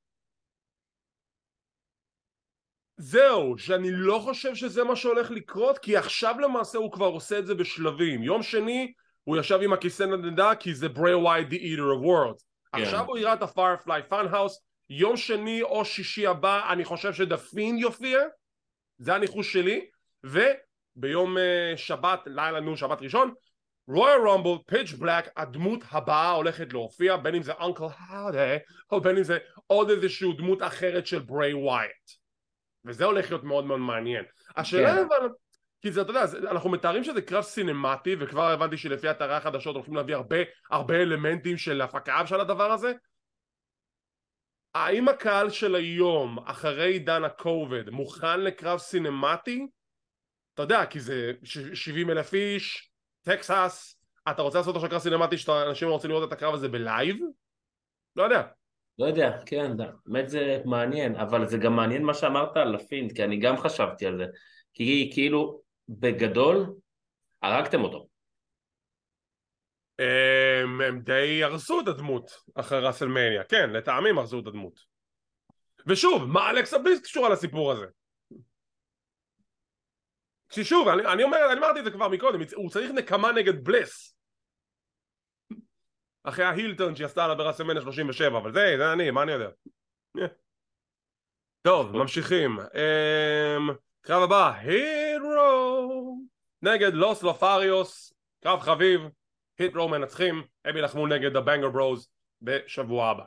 [2.97, 7.47] זהו, שאני לא חושב שזה מה שהולך לקרות כי עכשיו למעשה הוא כבר עושה את
[7.47, 8.23] זה בשלבים.
[8.23, 12.43] יום שני הוא ישב עם הכיסא נדנדה כי זה בריי ווייט the eater of worlds.
[12.75, 12.81] כן.
[12.81, 17.26] עכשיו הוא יראה את ה Firefly Funhouse יום שני או שישי הבא אני חושב ש
[17.26, 18.19] The Fiend יופיע
[18.97, 19.89] זה הניחוש שלי
[20.23, 23.33] וביום uh, שבת, לילה נו שבת ראשון
[23.89, 28.57] Royal Rumble, Pitch Black, הדמות הבאה הולכת להופיע בין אם זה Uncle Howdy
[28.91, 32.11] או בין אם זה עוד איזושהי דמות אחרת של ברי ווייט
[32.85, 34.25] וזה הולך להיות מאוד מאוד מעניין
[34.57, 35.05] השאלה כן.
[35.05, 35.29] אבל
[35.81, 39.95] כי זה אתה יודע אנחנו מתארים שזה קרב סינמטי וכבר הבנתי שלפי אתרי החדשות הולכים
[39.95, 40.37] להביא הרבה
[40.71, 42.93] הרבה אלמנטים של הפקה של הדבר הזה
[44.73, 49.67] האם הקהל של היום אחרי עידן הקובד מוכן לקרב סינמטי?
[50.53, 51.31] אתה יודע כי זה
[51.73, 52.88] 70 אלף איש
[53.29, 53.95] טקסס
[54.31, 57.17] אתה רוצה לעשות עכשיו קרב סינמטי שאנשים רוצים לראות את הקרב הזה בלייב?
[58.15, 58.41] לא יודע
[58.99, 59.71] לא יודע, כן,
[60.05, 63.57] באמת זה מעניין, אבל זה גם מעניין מה שאמרת על ה Fiend, כי אני גם
[63.57, 64.25] חשבתי על זה.
[64.73, 66.73] כי כאילו, בגדול,
[67.41, 68.07] הרגתם אותו.
[69.99, 74.79] הם, הם די הרסו את הדמות אחרי ראסלמניה, כן, לטעמים הרסו את הדמות.
[75.87, 77.85] ושוב, מה אלכסה בליס קשורה לסיפור הזה?
[80.49, 84.15] ששוב, אני, אני אומר, אני אמרתי את זה כבר מקודם, הוא צריך נקמה נגד בלס.
[86.23, 89.49] אחרי ההילטון שהיא עשתה עליו ברסמניה 37 אבל זה, זה אני, מה אני יודע?
[91.61, 92.59] טוב, ממשיכים.
[92.59, 93.69] אמ,
[94.01, 96.19] קרב הבא, הידרו
[96.61, 99.01] נגד לוס לופריוס קרב חביב,
[99.59, 102.09] הידרו מנצחים הם ילחמו נגד הבנגר ברוז
[102.41, 103.23] בשבוע הבא.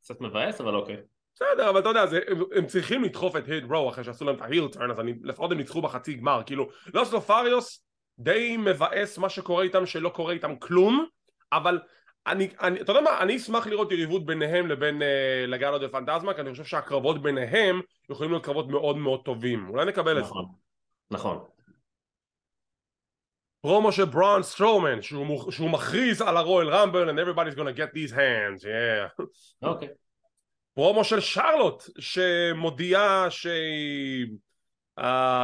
[0.00, 0.96] קצת מבאס אבל אוקיי
[1.42, 4.36] בסדר אבל אתה יודע זה, הם, הם צריכים לדחוף את היד רו אחרי שעשו להם
[4.36, 6.68] את ההילטרן אז אני, לפחות הם ניצחו בחצי גמר כאילו.
[6.94, 7.84] לוס לופריוס
[8.18, 11.06] די מבאס מה שקורה איתם שלא קורה איתם כלום
[11.52, 11.78] אבל
[12.26, 16.34] אני, אני, אתה יודע מה, אני אשמח לראות יריבות ביניהם לבין אה, Legado del Fantasma
[16.34, 19.68] כי אני חושב שהקרבות ביניהם יכולים להיות קרבות מאוד מאוד טובים.
[19.68, 20.56] אולי נקבל נכון, את זה.
[21.10, 21.44] נכון.
[23.60, 27.94] פרומו של ברון סטרומן שהוא, שהוא מכריז על ה Royal Rumble and everybody's gonna get
[27.94, 29.22] these hands yeah.
[29.62, 29.88] אוקיי.
[29.88, 30.07] okay.
[30.78, 34.26] פרומו של שרלוט שמודיעה שהיא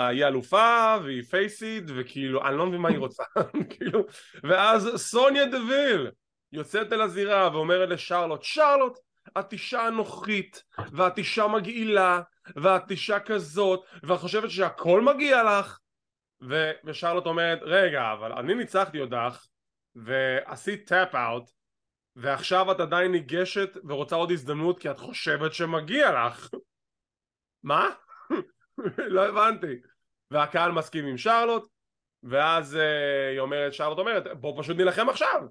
[0.08, 3.24] היא אלופה והיא פייסיד וכאילו אני לא מבין מה היא רוצה
[3.70, 4.00] כאילו
[4.42, 6.10] ואז סוניה דוויל
[6.52, 8.98] יוצאת אל הזירה ואומרת לשרלוט שרלוט
[9.38, 12.20] את אישה אנוכית ואת אישה מגעילה
[12.56, 15.78] ואת אישה כזאת ואת חושבת שהכל מגיע לך?
[16.48, 19.46] ו- ושרלוט אומרת רגע אבל אני ניצחתי אותך
[19.94, 21.50] ועשית tap out
[22.16, 26.50] ועכשיו את עדיין ניגשת ורוצה עוד הזדמנות כי את חושבת שמגיע לך.
[27.62, 27.90] מה?
[28.98, 29.76] לא הבנתי.
[30.30, 31.68] והקהל מסכים עם שרלוט
[32.22, 32.78] ואז uh,
[33.32, 35.42] היא אומרת, שרלוט אומרת בוא פשוט נילחם עכשיו.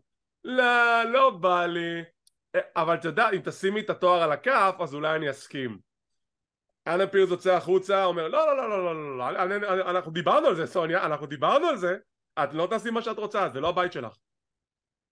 [0.44, 2.04] לא, לא בא לי.
[2.56, 5.80] אה, אבל אתה יודע, אם תשימי את התואר על הכף אז אולי אני אסכים.
[6.88, 10.56] אנה פירס יוצא החוצה, אומר לא לא לא לא לא לא, לא אנחנו דיברנו על
[10.56, 11.98] זה סוניה, אנחנו דיברנו על זה.
[12.44, 14.18] את לא תעשי מה שאת רוצה, זה לא הבית שלך.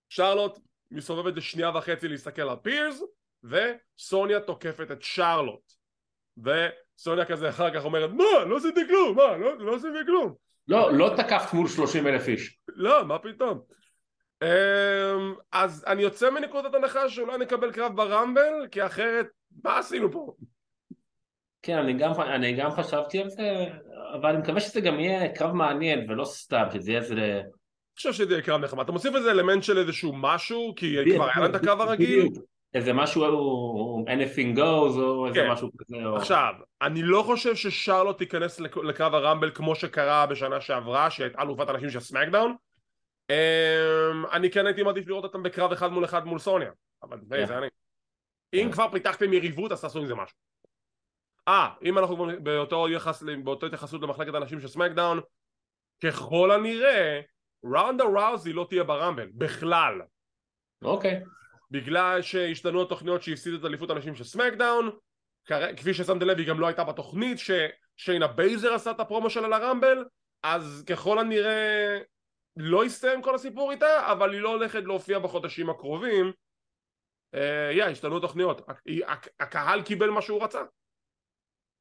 [0.09, 0.59] שרלוט
[0.91, 3.01] מסובבת לשנייה וחצי להסתכל על פירס
[3.43, 5.73] וסוניה תוקפת את שרלוט.
[6.37, 10.33] וסוניה כזה אחר כך אומרת מה לא עשיתי כלום מה לא, לא עשיתי כלום.
[10.67, 12.59] לא לא תקפת מול 30 אלף איש.
[12.67, 13.61] לא מה פתאום.
[14.41, 19.27] אמ, אז אני יוצא מנקודת הנחה שאולי נקבל קרב ברמבל, כי אחרת,
[19.63, 20.33] מה עשינו פה?
[21.61, 23.65] כן, אני גם, אני גם חשבתי על זה,
[24.13, 27.41] אבל אני מקווה שזה גם יהיה קרב מעניין ולא סתם, שזה יהיה איזה...
[28.01, 28.83] חושב שזה קרב נחמד.
[28.83, 32.29] אתה מוסיף איזה אלמנט של איזשהו משהו, כי כבר היה את הקרב הרגיל?
[32.73, 35.51] איזה משהו, anything goes, או איזה כן.
[35.51, 35.97] משהו כזה.
[36.15, 41.89] עכשיו, אני לא חושב ששרלוט תיכנס לקרב הרמבל כמו שקרה בשנה שעברה, שהייתה אלופת אנשים
[41.89, 42.55] של סמקדאון.
[43.29, 43.35] אמ,
[44.31, 46.71] אני כן הייתי מעדיף לראות אותם בקרב אחד מול אחד מול סוניה,
[47.03, 47.17] אבל.
[47.27, 47.67] זה אני.
[48.53, 48.73] אם yeah.
[48.73, 50.37] כבר פיתחתם יריבות אז תעשו עם זה משהו.
[51.47, 55.19] אה, אם אנחנו באותו יחס, באותו התייחסות למחלקת הנשים של סמקדאון,
[56.03, 57.21] ככל הנראה,
[57.63, 60.01] ראונדה ראוזי לא תהיה ברמבל, בכלל.
[60.81, 61.21] אוקיי.
[61.23, 61.29] Okay.
[61.71, 64.89] בגלל שהשתנו התוכניות שהפסידה את אליפות הנשים של SmackDown,
[65.77, 69.54] כפי ששמתם לב היא גם לא הייתה בתוכנית ששיינה בייזלר עשה את הפרומו שלה ל
[69.54, 70.05] Rumble,
[70.43, 71.99] אז ככל הנראה
[72.57, 76.31] לא יסתיים כל הסיפור איתה, אבל היא לא הולכת להופיע בחודשים הקרובים.
[77.33, 78.61] אה, יא, השתנו תוכניות.
[79.39, 80.61] הקהל קיבל מה שהוא רצה.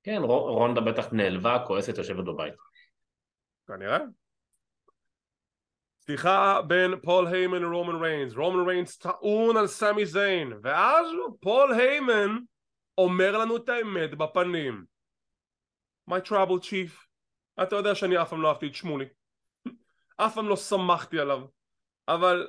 [0.02, 2.54] כן, רונדה בטח נעלבה, כועסת, יושבת בבית.
[3.66, 3.98] כנראה.
[6.10, 8.32] שיחה בין פול היימן לרומן ריינס.
[8.32, 11.06] רומן ריינס טעון על סמי זיין, ואז
[11.40, 12.38] פול היימן
[12.98, 14.84] אומר לנו את האמת בפנים.
[16.10, 17.06] My tribal chief.
[17.62, 19.04] אתה יודע שאני אף פעם לא אהבתי את שמולי.
[20.26, 21.42] אף פעם לא שמחתי עליו.
[22.08, 22.48] אבל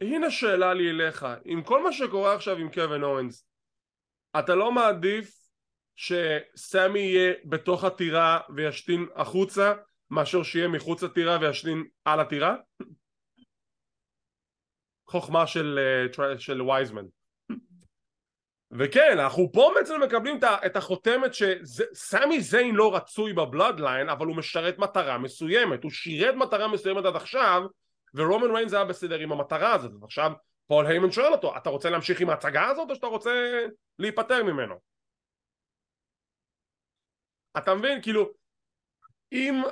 [0.00, 3.46] הנה שאלה לי אליך, עם כל מה שקורה עכשיו עם קווין אוונס,
[4.38, 5.48] אתה לא מעדיף
[5.96, 9.74] שסמי יהיה בתוך הטירה וישתין החוצה
[10.14, 12.56] מאשר שיהיה מחוץ לטירה וישתין על הטירה?
[15.08, 17.04] חוכמה של, אה, של Wiseman
[18.78, 24.36] וכן, אנחנו פה בעצם מקבלים את החותמת שסמי זיין לא רצוי ב Bloodline אבל הוא
[24.36, 27.62] משרת מטרה מסוימת הוא שירת מטרה מסוימת עד עכשיו
[28.14, 30.32] ורומן ריינס היה בסדר עם המטרה הזאת עכשיו
[30.66, 33.66] פול היימן שואל אותו אתה רוצה להמשיך עם ההצגה הזאת או שאתה רוצה
[33.98, 34.74] להיפטר ממנו
[37.58, 38.02] אתה מבין?
[38.02, 38.32] כאילו
[39.32, 39.62] אם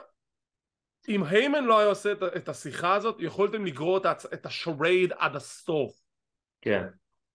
[1.09, 3.97] אם היימן לא היה עושה את השיחה הזאת יכולתם לגרור
[4.35, 5.93] את השרייד עד הסוף.
[6.61, 6.87] כן.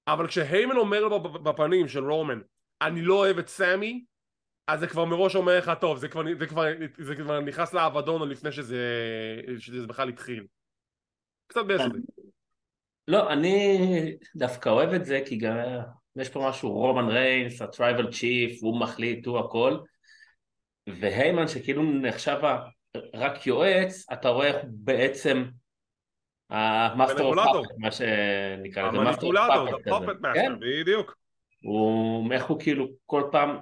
[0.08, 2.40] אבל כשהיימן אומר לו בפנים של רומן
[2.82, 4.06] אני לא אוהב את סמי
[4.68, 6.66] אז זה כבר מראש אומר לך טוב זה כבר, זה כבר,
[6.98, 8.82] זה כבר נכנס לאבדון עוד לפני שזה,
[9.60, 10.46] שזה בכלל התחיל.
[11.48, 11.90] קצת בעצם.
[13.08, 13.78] לא אני
[14.36, 15.58] דווקא אוהב את זה כי גם
[16.16, 19.78] יש פה משהו רומן ריינס ה Tribal Chief הוא מחליט הוא הכל.
[20.88, 22.40] והיימן שכאילו נחשב
[23.14, 25.44] רק יועץ אתה רואה איך בעצם
[26.50, 30.54] ה Master of Puppet, מה שנקרא לזה, Master of Puppet, כן?
[30.60, 31.18] בדיוק.
[31.64, 33.58] הוא, איך הוא כאילו כל פעם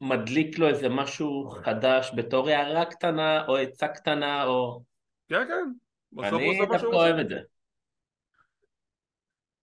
[0.00, 4.82] מדליק לו איזה משהו חדש בתור הערה קטנה או עצה קטנה או...
[5.28, 6.24] כן כן.
[6.24, 7.38] אני דווקא אוהב את זה.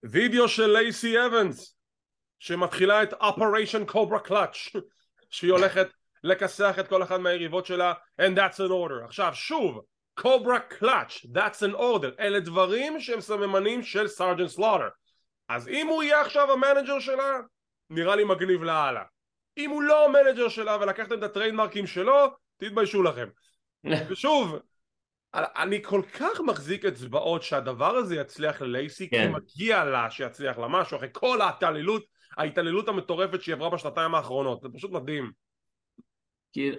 [0.04, 1.78] וידאו של לייסי אבנס
[2.40, 4.80] שמתחילה את Operation Cobra Clutch
[5.30, 5.88] שהיא הולכת
[6.24, 9.06] לכסח את כל אחד מהיריבות שלה and that's an order.
[9.06, 9.82] עכשיו שוב
[10.14, 14.88] Cobra Clutch, that's an order, אלה דברים שהם סממנים של סארג'נט סלוטר
[15.50, 17.40] אז אם הוא יהיה עכשיו ה manager שלה,
[17.90, 19.04] נראה לי מגניב לאללה.
[19.58, 23.28] אם הוא לא ה manager שלה ולקחתם את הטריידמרקים שלו, תתביישו לכם.
[24.10, 24.56] ושוב,
[25.34, 29.28] אני כל כך מחזיק אצבעות שהדבר הזה יצליח ללייסי כן.
[29.28, 32.04] כי מגיע לה שיצליח לה משהו אחרי כל ההתעללות
[32.38, 34.62] ההתעללות המטורפת שהיא עברה בשנתיים האחרונות.
[34.62, 35.32] זה פשוט מדהים
[36.54, 36.72] כי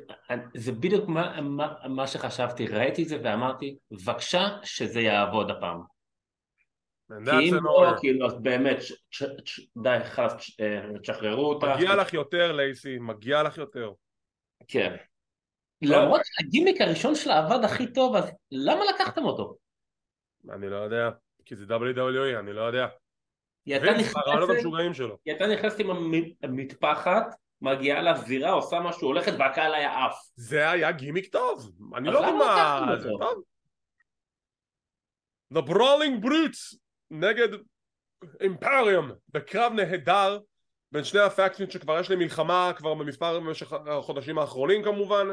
[0.54, 5.80] זה בדיוק מה, מה, מה שחשבתי, ראיתי את זה ואמרתי, בבקשה שזה יעבוד הפעם.
[7.08, 8.76] כי אם לא, כאילו, אז באמת,
[9.82, 11.74] די, חלאס, אה, תשחררו אותה.
[11.74, 13.92] מגיע לך יותר, לייסי, מגיע לך יותר.
[14.68, 14.96] כן.
[15.82, 19.56] למרות שהגימיק הראשון שלה עבד הכי טוב, אז למה לקחתם אותו?
[20.50, 21.10] אני לא יודע,
[21.44, 22.86] כי זה WWE, אני לא יודע.
[25.24, 25.90] היא הייתה נכנסת עם
[26.42, 27.26] המטפחת
[27.64, 30.18] מגיעה לזירה, עושה משהו, הולכת והקהל היה עף.
[30.36, 32.86] זה היה גימיק טוב, אני לא יודע מה...
[32.98, 33.42] זה טוב.
[35.54, 36.76] The Brawling Brutes
[37.10, 37.48] נגד
[38.40, 40.38] אימפריום בקרב נהדר
[40.92, 45.26] בין שני הפקטים שכבר יש להם מלחמה כבר במספר במשך החודשים האחרונים כמובן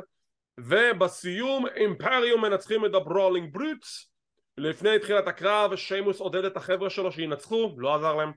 [0.59, 4.11] ובסיום אימפריום מנצחים את ה Brawling Brutes
[4.57, 8.31] לפני תחילת הקרב שיימוס עודד את החבר'ה שלו שינצחו, לא עזר להם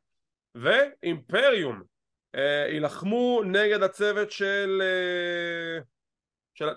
[0.54, 1.93] ואימפריום
[2.40, 4.82] יילחמו נגד הצוות של...
[4.82, 5.82] אה,
[6.54, 6.68] של...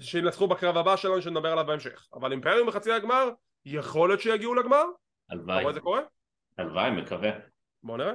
[0.00, 3.30] שינצחו בקרב הבא שלנו שנדבר עליו בהמשך אבל אימפריום בחצי הגמר
[3.64, 4.84] יכול להיות שיגיעו לגמר?
[5.30, 5.54] הלוואי.
[5.56, 6.00] אתה רואה זה קורה?
[6.58, 7.30] הלוואי, מקווה.
[7.82, 8.12] בוא נראה.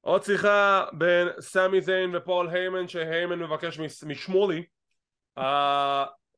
[0.00, 4.64] עוד שיחה בין סמי זיין ופול היימן שהיימן מבקש משמולי
[5.38, 5.42] uh,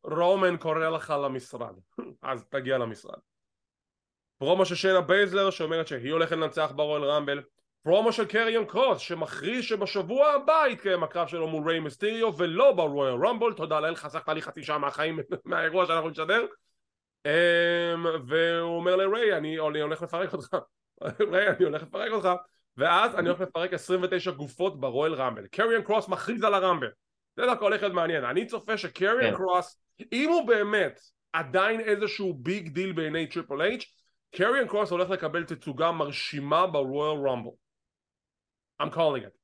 [0.05, 1.75] רומן קורא לך למשרד
[2.23, 3.19] אז תגיע למשרד
[4.39, 7.43] פרומו של שיינה בייזלר שאומרת שהיא הולכת לנצח ב Royal Rumble
[7.83, 12.82] פרומו של קריון קרוס שמכריז שבשבוע הבא יתקיים הקרב שלו מול ריי מיסטיריו ולא ב
[12.82, 16.47] Royal Rumble תודה לאל חסכת לי חצי שעה מהחיים מהאירוע שאנחנו נשדר.
[17.27, 20.57] um, והוא אומר לריי אני, אני הולך לפרק אותך.
[21.33, 22.29] ריי אני הולך לפרק אותך.
[22.77, 26.89] ואז אני הולך לפרק 29 גופות ב Royal Rumble קריון קרוס מכריז על ה Rumble.
[27.37, 28.25] זה דווקא הולך להיות מעניין.
[28.25, 29.81] אני צופה שקריון קרוס
[30.13, 31.01] אם הוא באמת
[31.33, 33.85] עדיין איזשהו big deal בעיני טריפל אייץ'
[34.35, 37.51] קריון קרוס הולך לקבל תצוגה מרשימה ב Royal Rumble
[38.81, 39.41] I'm calling it.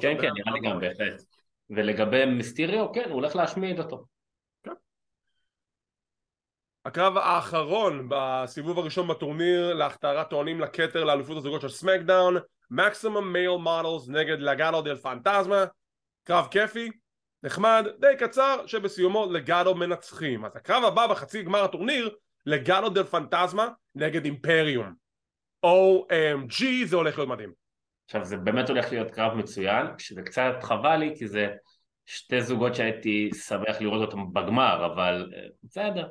[0.00, 1.22] כן, כן, נראה לי גם בהחלט.
[1.70, 4.04] ולגבי מיסטיריו, כן, הוא הולך להשמיד אותו.
[4.62, 4.72] כן.
[6.84, 12.36] הקרב האחרון בסיבוב הראשון בטורניר להכתרת טוענים לכתר לאליפות הזוגות של SmackDown
[12.70, 15.64] Maximum Male Models נגד Legado del Fantasma
[16.24, 16.90] קרב כיפי,
[17.42, 22.14] נחמד, די קצר שבסיומו Legado מנצחים אז הקרב הבא בחצי גמר הטורניר
[22.46, 24.94] Legado del Fantasma נגד Imperium
[25.66, 27.52] OMG זה הולך להיות מדהים
[28.08, 31.48] עכשיו זה באמת הולך להיות קרב מצוין, שזה קצת חבל לי כי זה
[32.06, 36.08] שתי זוגות שהייתי שמח לראות אותם בגמר, אבל אה, בסדר,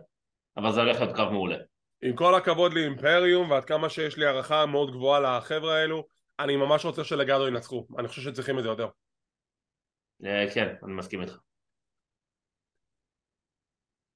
[0.57, 1.57] אבל זה הולך להיות קרב מעולה.
[2.01, 6.07] עם כל הכבוד לאימפריום ועד כמה שיש לי הערכה מאוד גבוהה לחבר'ה האלו,
[6.39, 8.87] אני ממש רוצה שלגדו ינצחו, אני חושב שצריכים את זה יותר.
[10.25, 11.37] אה, כן, אני מסכים איתך.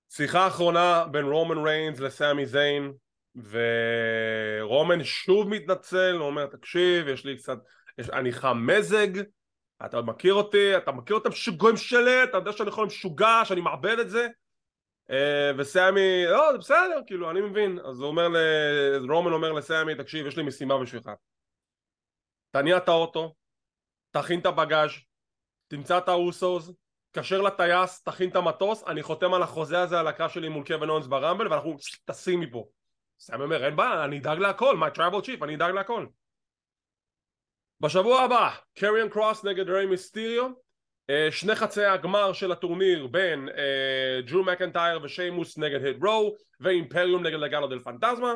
[0.10, 2.94] שיחה אחרונה בין רומן ריינס לסמי זיין
[3.36, 7.58] ורומן שוב מתנצל, הוא אומר תקשיב יש לי קצת,
[7.98, 9.24] יש, אני חם מזג,
[9.86, 14.00] אתה מכיר אותי, אתה מכיר אותם שגויים שלי, אתה יודע שאני יכול משוגע, שאני מעבד
[14.00, 14.28] את זה?
[15.10, 18.28] אה, וסמי, לא זה בסדר, כאילו אני מבין, אז הוא אומר,
[19.10, 21.10] רומן אומר לסמי תקשיב יש לי משימה בשבילך.
[22.52, 23.34] תניע את האוטו,
[24.12, 24.90] תכין את הבגאז',
[25.68, 26.72] תמצא את האוסוס,
[27.12, 30.90] תקשר לטייס, תכין את המטוס, אני חותם על החוזה הזה על הקרב שלי מול קווין
[30.90, 31.76] אונס ברמבל ואנחנו
[32.06, 32.68] טסים מפה
[33.22, 36.05] סמי אומר אין בעיה אני אדאג להכל my Tribal Chief אני אדאג להכל.
[37.80, 40.49] בשבוע הבא קריאן קרוס נגד ריי מיסטיריו.
[41.11, 43.49] uh, שני חצי הגמר של הטורניר בין
[44.26, 48.34] דרו uh, מקנטייר ושיימוס נגד היד רו ו Imperium נגד Legado del Fantasma.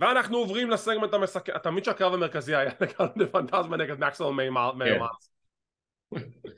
[0.00, 5.32] ואנחנו עוברים לסגמנט המסכם תמיד שהקרב המרכזי היה Legado del Fantasma נגד Maximum Male Models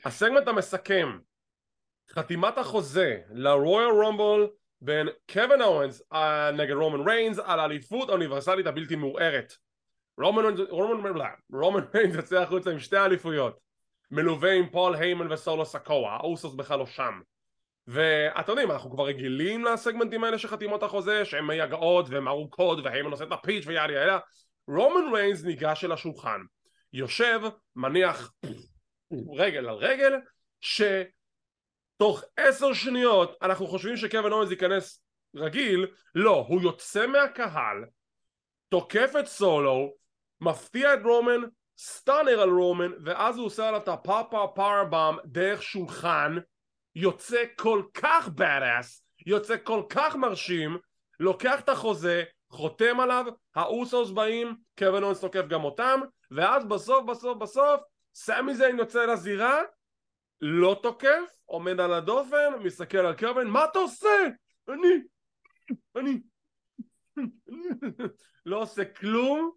[0.05, 1.19] הסגמנט המסכם
[2.11, 4.49] חתימת החוזה ל Royal Rumble
[4.85, 6.03] בין קווין אוונס
[6.53, 9.53] נגד רומן ריינס על האליפות האוניברסלית הבלתי מעורערת
[10.19, 10.55] רומן,
[11.53, 13.59] רומן, ריינס יוצא החוצה עם שתי אליפויות.
[14.11, 17.21] מלווה עם פול היימן וסולו סקואה האוסוס בכלל לא שם.
[17.87, 23.11] ואתם יודעים אנחנו כבר רגילים לסגמנטים האלה של חתימות החוזה שהן מייגעות והן ארוכות והיימן
[23.11, 24.19] עושה את הפיץ' ויאללה יאללה
[24.69, 26.41] רומן ריינס ניגש אל השולחן.
[26.93, 27.41] יושב
[27.77, 28.33] מניח
[29.39, 30.13] רגל על רגל
[30.61, 30.83] ש...
[32.03, 35.03] תוך עשר שניות אנחנו חושבים שקווין אוונס ייכנס
[35.37, 37.85] רגיל, לא, הוא יוצא מהקהל,
[38.69, 39.95] תוקף את סולו,
[40.41, 41.41] מפתיע את רומן,
[41.79, 46.37] stunner על רומן, ואז הוא עושה עליו את ה pop-up powerbomb דרך שולחן,
[46.95, 50.79] יוצא כל כך badass, יוצא כל כך מרשים,
[51.21, 53.25] לוקח את החוזה, חותם עליו,
[53.55, 56.01] האוסוס באים, קווין אוונס תוקף גם אותם,
[56.31, 57.81] ואז בסוף בסוף בסוף
[58.15, 59.63] סמי זיין יוצא לזירה
[60.43, 64.09] לא תוקף, עומד על הדופן, מסתכל על קווין, מה אתה עושה?
[64.69, 64.89] אני,
[65.97, 66.21] אני,
[68.47, 69.51] לא עושה כלום,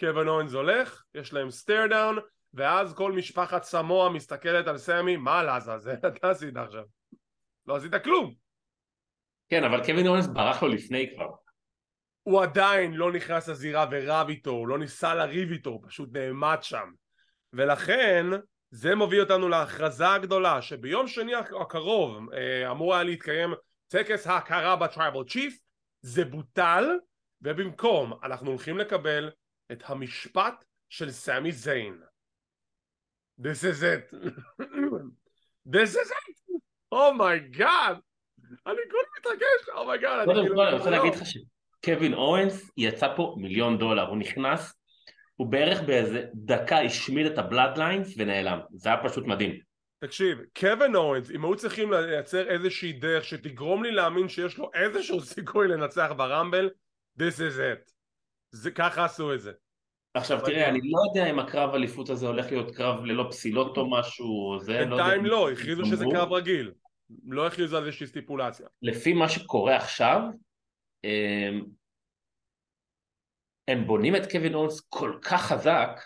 [0.00, 2.18] קווין אוונס הולך, יש להם stare down,
[2.54, 6.84] ואז כל משפחת סמואה מסתכלת על סמי, מה לעזאזל אתה עשית עכשיו?
[7.66, 8.34] לא עשית כלום.
[9.48, 11.30] כן, אבל קווין אוונס ברח לו לפני כבר.
[12.22, 16.58] הוא עדיין לא נכנס לזירה ורב איתו, הוא לא ניסה לריב איתו, הוא פשוט נעמד
[16.62, 16.90] שם.
[17.52, 18.26] ולכן,
[18.74, 23.54] זה מביא אותנו להכרזה הגדולה שביום שני הקרוב אה, אמור היה להתקיים
[23.88, 25.58] טקס ההכרה ב Tribal Chief
[26.00, 26.84] זה בוטל
[27.42, 29.30] ובמקום אנחנו הולכים לקבל
[29.72, 32.00] את המשפט של סמי זיין.
[33.40, 34.14] This is it.
[35.74, 36.58] This is it.
[36.92, 39.68] oh my god oh אני כולי מתרגש.
[39.74, 43.34] oh my god קודם כאילו כל אני רוצה לא- להגיד לך שקווין אורנס יצא פה
[43.38, 44.08] מיליון דולר.
[44.08, 44.74] הוא נכנס
[45.36, 49.58] הוא בערך באיזה דקה השמיד את הבלאדליינס ונעלם, זה היה פשוט מדהים.
[49.98, 55.20] תקשיב, קווין אורנס, אם היו צריכים לייצר איזושהי דרך שתגרום לי להאמין שיש לו איזשהו
[55.34, 56.70] סיכוי לנצח ברמבל,
[57.18, 57.92] this is it.
[58.50, 59.52] זה, ככה עשו את זה.
[60.14, 63.90] עכשיו תראה, אני לא יודע אם הקרב אליפות הזה הולך להיות קרב ללא פסילות או
[63.90, 64.96] משהו, זה לא יודע.
[64.96, 66.72] בינתיים לא, הכריזו שזה קרב רגיל.
[67.28, 68.66] לא הכריזו על איזושהי סטיפולציה.
[68.82, 70.20] לפי מה שקורה עכשיו,
[71.04, 71.64] אמ,
[73.68, 76.00] הם בונים את קווין אונס כל כך חזק,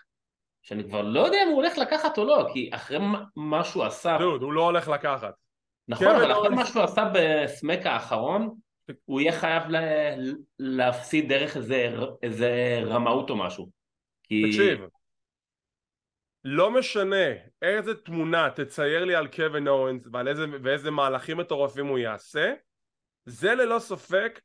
[0.62, 2.98] שאני כבר לא יודע אם הוא הולך לקחת או לא, כי אחרי
[3.36, 4.16] מה שהוא עשה...
[4.20, 5.34] דוד, הוא לא הולך לקחת.
[5.88, 8.54] נכון, אבל אחרי מה שהוא עשה בסמק האחרון,
[9.04, 9.62] הוא יהיה חייב
[10.58, 11.56] להפסיד דרך
[12.22, 13.68] איזה, רמאות או משהו.
[14.22, 14.80] תקשיב,
[16.44, 17.26] לא משנה
[17.62, 22.52] איזה תמונה תצייר לי על קווין אורנס ועל איזה, ואיזה מהלכים מטורפים הוא יעשה,
[23.26, 24.40] זה ללא ספק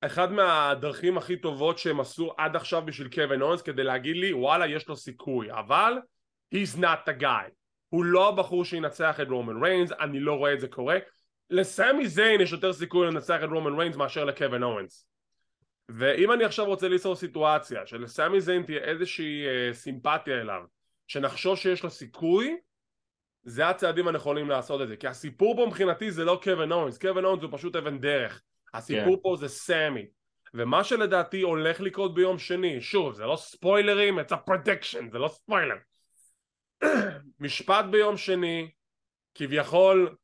[0.00, 4.66] אחד מהדרכים הכי טובות שהם עשו עד עכשיו בשביל קווין אורנס כדי להגיד לי וואלה
[4.66, 5.92] יש לו סיכוי, אבל
[6.54, 7.50] he's not the guy.
[7.88, 10.98] הוא לא הבחור שינצח את רומן ריינס, אני לא רואה את זה קורה.
[11.50, 15.06] לסמי זיין יש יותר סיכוי לנצח את רומן ריינס מאשר לקווין אורנס.
[15.88, 20.62] ואם אני עכשיו רוצה ליצור סיטואציה שלסמי זיין תהיה איזושהי אה, סימפתיה אליו
[21.06, 22.56] שנחשוש שיש לו סיכוי
[23.42, 27.24] זה הצעדים הנכונים לעשות את זה כי הסיפור פה מבחינתי זה לא קווין אוונס קווין
[27.24, 28.42] אוונס הוא פשוט אבן דרך
[28.74, 29.22] הסיפור כן.
[29.22, 30.06] פה זה סמי.
[30.54, 35.28] ומה שלדעתי הולך לקרות ביום שני שוב זה לא ספוילרים it's a prediction זה לא
[35.28, 35.76] ספוילר.
[37.40, 38.70] משפט ביום שני
[39.34, 40.16] כביכול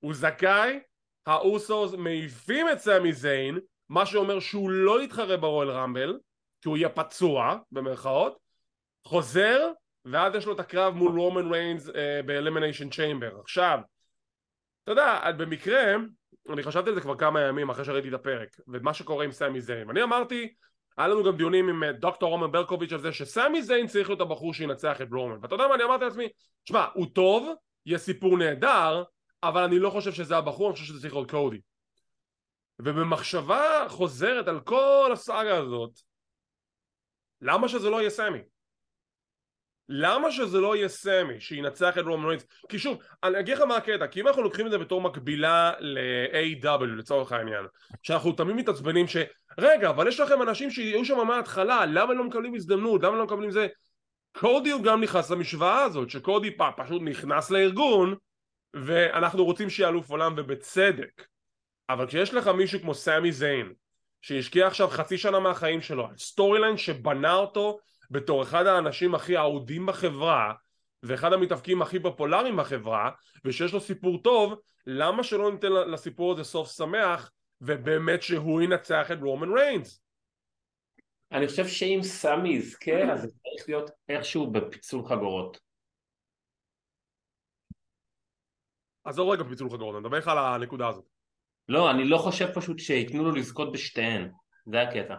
[0.00, 0.80] הוא זכאי
[1.26, 6.18] האוסוס מעיפים את סמי זיין מה שאומר שהוא לא יתחרה ב Royal Rumble
[6.60, 8.38] כי הוא יהיה פצוע במרכאות
[9.04, 9.72] חוזר
[10.04, 13.78] ואז יש לו את הקרב מול רומן ריינס אה, ב Elimination Chamber עכשיו
[14.82, 15.94] אתה יודע במקרה
[16.48, 19.60] אני חשבתי על זה כבר כמה ימים אחרי שראיתי את הפרק ומה שקורה עם סמי
[19.60, 19.88] זיין.
[19.88, 20.54] ואני אמרתי
[20.96, 24.20] היה לנו גם דיונים עם אה, דוקטור רומן ברקוביץ' על זה שסמי זיין צריך להיות
[24.20, 25.38] הבחור שינצח את רומן.
[25.42, 26.28] ואתה יודע מה אני אמרתי לעצמי
[26.64, 27.48] תשמע הוא טוב
[27.86, 29.02] יהיה סיפור נהדר
[29.42, 31.60] אבל אני לא חושב שזה הבחור אני חושב שזה צריך להיות קודי.
[32.78, 35.90] ובמחשבה חוזרת על כל הסאגה הזאת
[37.40, 38.38] למה שזה לא יהיה סמי?
[39.92, 42.46] למה שזה לא יהיה סמי שינצח את רומן ריינס?
[42.68, 45.72] כי שוב, אני אגיד לך מה הקטע, כי אם אנחנו לוקחים את זה בתור מקבילה
[45.78, 47.64] ל-AW לצורך העניין,
[48.02, 49.16] שאנחנו תמיד מתעצבנים ש...
[49.58, 53.02] רגע, אבל יש לכם אנשים שיהיו שם מההתחלה, למה לא מקבלים הזדמנות?
[53.02, 53.66] למה לא מקבלים זה?
[54.32, 58.14] קודי הוא גם נכנס למשוואה הזאת, שקודי פ- פשוט נכנס לארגון,
[58.74, 61.22] ואנחנו רוצים שיהיה אלוף עולם ובצדק.
[61.88, 63.72] אבל כשיש לך מישהו כמו סמי זיין,
[64.22, 67.78] שהשקיע עכשיו חצי שנה מהחיים שלו storyline שבנה אותו
[68.10, 70.54] בתור אחד האנשים הכי אהודים בחברה
[71.02, 73.10] ואחד המתאבקים הכי פופולריים בחברה
[73.44, 77.30] ושיש לו סיפור טוב למה שלא ניתן לסיפור הזה סוף שמח
[77.60, 80.02] ובאמת שהוא ינצח את רומן ריינס
[81.32, 85.60] אני חושב שאם סמי יזכה, אז זה צריך להיות איכשהו בפיצול חגורות.
[89.04, 91.04] עזוב רגע פיצול חגורות, אני מדבר איתך על הנקודה הזאת
[91.68, 94.30] לא, אני לא חושב פשוט שייתנו לו לזכות בשתיהן.
[94.66, 95.14] זה הקטע.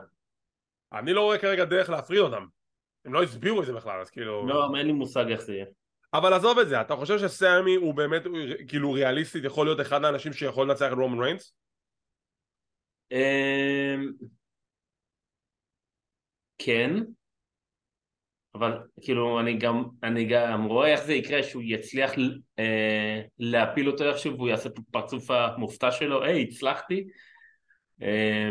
[0.94, 2.46] אני לא רואה כרגע דרך להפריד אותם
[3.06, 5.66] הם לא הסבירו את זה בכלל אז כאילו לא, אין לי מושג איך זה יהיה.
[6.14, 8.22] אבל עזוב את זה אתה חושב שסמי הוא באמת
[8.68, 11.56] כאילו ריאליסטית יכול להיות אחד האנשים שיכול לנצח את רומן ריינס?
[13.12, 14.12] אמ,
[16.58, 16.94] כן,
[18.56, 22.12] אבל כאילו אני גם, אני גם רואה איך זה יקרה שהוא יצליח
[22.60, 27.08] אה, להפיל אותו איכשהו והוא יעשה את הפרצוף המופתע שלו, היי הצלחתי
[28.02, 28.50] אה,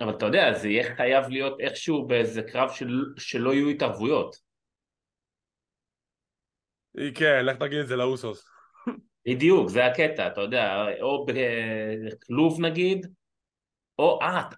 [0.00, 4.36] אבל אתה יודע זה יהיה חייב להיות איכשהו באיזה קרב של, שלא יהיו התערבויות.
[7.14, 8.44] כן לך תגיד את זה לאוסוס.
[9.28, 13.06] בדיוק זה הקטע אתה יודע או בכלוב נגיד
[13.98, 14.56] או אה אתה-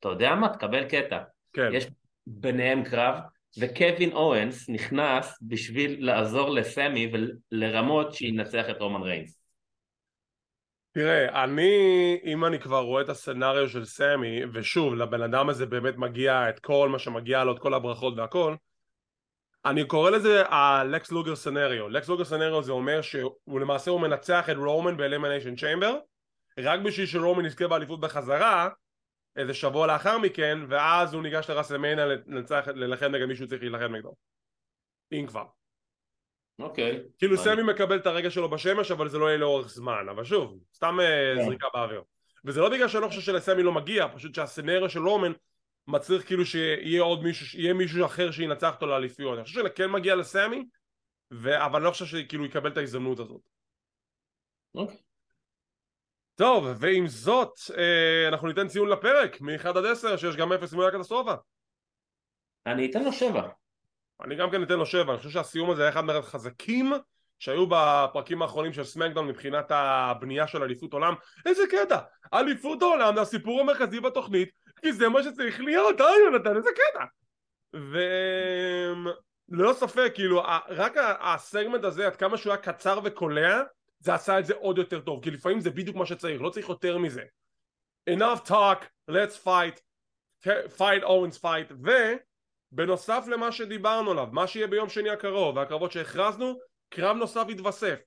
[0.00, 0.48] אתה יודע מה?
[0.48, 1.18] תקבל קטע.
[1.52, 1.70] כן.
[1.72, 1.86] יש
[2.26, 3.14] ביניהם קרב,
[3.60, 9.41] וקווין אוונס נכנס בשביל לעזור לסמי ולרמות שינצח את רומן ריינס.
[10.92, 11.70] תראה, אני,
[12.24, 16.48] אם אני כבר רואה את ה scenario של סמי, ושוב, לבן אדם הזה באמת מגיע
[16.48, 18.54] את כל מה שמגיע לו, את כל הברכות והכל,
[19.64, 21.88] אני קורא לזה הלקס לוגר scenario.
[21.88, 25.98] לקס לוגר scenario זה אומר שהוא למעשה הוא מנצח את רומן ב Elimination Chamber,
[26.58, 28.68] רק בשביל שרומן יזכה באליפות בחזרה,
[29.36, 32.06] איזה שבוע לאחר מכן, ואז הוא ניגש לרסלמניה
[32.74, 34.14] ללחם נגד מישהו צריך להילחם נגדו.
[35.12, 35.44] אם כבר.
[36.62, 37.00] אוקיי.
[37.18, 40.24] כאילו אני- סמי מקבל את הרגע שלו בשמש אבל זה לא יהיה לאורך זמן אבל
[40.24, 41.44] שוב סתם אה, כן.
[41.44, 42.02] זריקה באוויר
[42.44, 45.32] וזה לא בגלל שאני לא חושב שלסמי לא מגיע פשוט שהסצנריה של רומן
[45.86, 50.14] מצריך כאילו שיהיה עוד מישהו שיהיה מישהו אחר שינצח אותו לאליפיות אני חושב שכן מגיע
[50.14, 50.64] לסמי
[51.32, 51.64] ו...
[51.64, 53.40] אבל אני לא חושב שכאילו יקבל את ההזדמנות הזאת
[54.74, 54.96] אוקיי.
[56.34, 60.88] טוב ועם זאת אה, אנחנו ניתן ציון לפרק מ-1 עד 10 שיש גם 0 סימוני
[60.88, 61.34] הקטסטרופה
[62.66, 63.48] אני אתן לו שבע.
[64.24, 66.92] אני גם כן אתן לו 7 אני חושב שהסיום הזה היה אחד מהחזקים
[67.38, 71.14] שהיו בפרקים האחרונים של סמקדאון מבחינת הבנייה של אליפות עולם.
[71.46, 71.98] איזה קטע!
[72.34, 74.50] אליפות העולם זה הסיפור המרכזי בתוכנית
[74.82, 77.04] כי זה מה שצריך להיות אה יונתן איזה קטע!
[79.48, 83.62] וללא ספק כאילו רק הסגמנט הזה עד כמה שהוא היה קצר וקולע
[83.98, 86.68] זה עשה את זה עוד יותר טוב כי לפעמים זה בדיוק מה שצריך לא צריך
[86.68, 87.22] יותר מזה.
[88.10, 89.80] Enough talk let's fight
[90.78, 91.72] fight Owens fight
[92.72, 96.58] ובנוסף למה שדיברנו עליו מה שיהיה ביום שני הקרוב והקרבות שהכרזנו
[96.88, 97.98] קרב נוסף יתווסף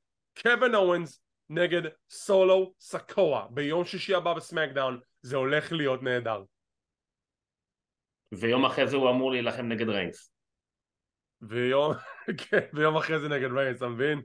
[0.42, 6.44] קווין אורנס נגד סולו סקואה ביום שישי הבא בסמקדאון זה הולך להיות נהדר.
[8.32, 10.32] ויום אחרי זה הוא אמור להילחם נגד ריינס.
[11.42, 11.94] ויום,
[12.50, 14.22] כן, ויום אחרי זה נגד ריינס, אתה מבין?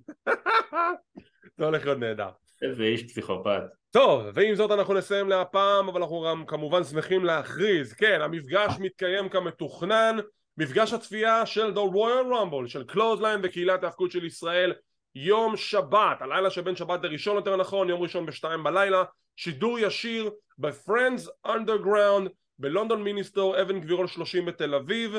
[1.59, 2.31] זה הולך להיות נהדר.
[2.63, 3.63] איזה איש פסיכופת.
[3.91, 9.29] טוב, ועם זאת אנחנו נסיים להפעם, אבל אנחנו גם כמובן שמחים להכריז, כן, המפגש מתקיים
[9.29, 10.17] כמתוכנן,
[10.57, 14.73] מפגש הצפייה של The Royal Rumble, של Clothesline וקהילת ההיאבקות של ישראל,
[15.15, 19.05] יום שבת, הלילה שבין שבת לראשון יותר נכון, יום ראשון בשתיים בלילה,
[19.37, 25.17] שידור ישיר ב-Friends Underground בלונדון מיניסטור, אבן גבירול 30 בתל אביב,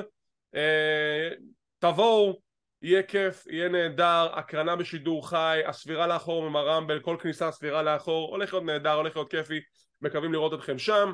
[0.56, 1.30] אה,
[1.80, 2.40] תבואו,
[2.82, 8.30] יהיה כיף, יהיה נהדר, הקרנה בשידור חי, הספירה לאחור עם הרמבל, כל כניסה ספירה לאחור,
[8.30, 9.60] הולך להיות נהדר, הולך להיות כיפי,
[10.02, 11.14] מקווים לראות אתכם שם,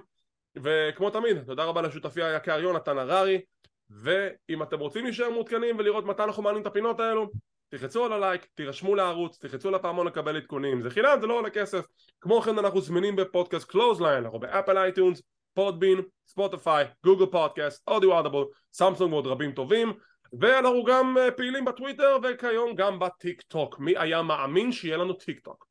[0.64, 3.42] וכמו תמיד, תודה רבה לשותפי היקר יונתן הררי,
[3.90, 7.30] ואם אתם רוצים להישאר מעודכנים ולראות מתי אנחנו מעלים את הפינות האלו,
[7.70, 11.86] תלחצו על הלייק, תירשמו לערוץ, תלחצו לפעמון לקבל עדכונים, זה חינם, זה לא עולה כסף.
[12.22, 15.22] כמו כן אנחנו זמינים בפודקאסט Clothesline, אנחנו ב Apple iTunes,
[15.54, 19.94] Podbean, Spotify, Google Podcast, אודיו Audible, Samsung ועוד רבים טובים.
[20.40, 25.40] ואנחנו גם אה, פעילים בטוויטר וכיום גם בטיק טוק מי היה מאמין שיהיה לנו טיק
[25.40, 25.68] טוק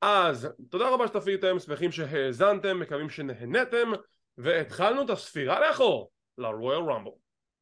[0.00, 3.92] אז תודה רבה שצפיתם, שמחים שהאזנתם, מקווים שנהנתם
[4.38, 7.23] והתחלנו את הספירה לאחור ל Royal Rumble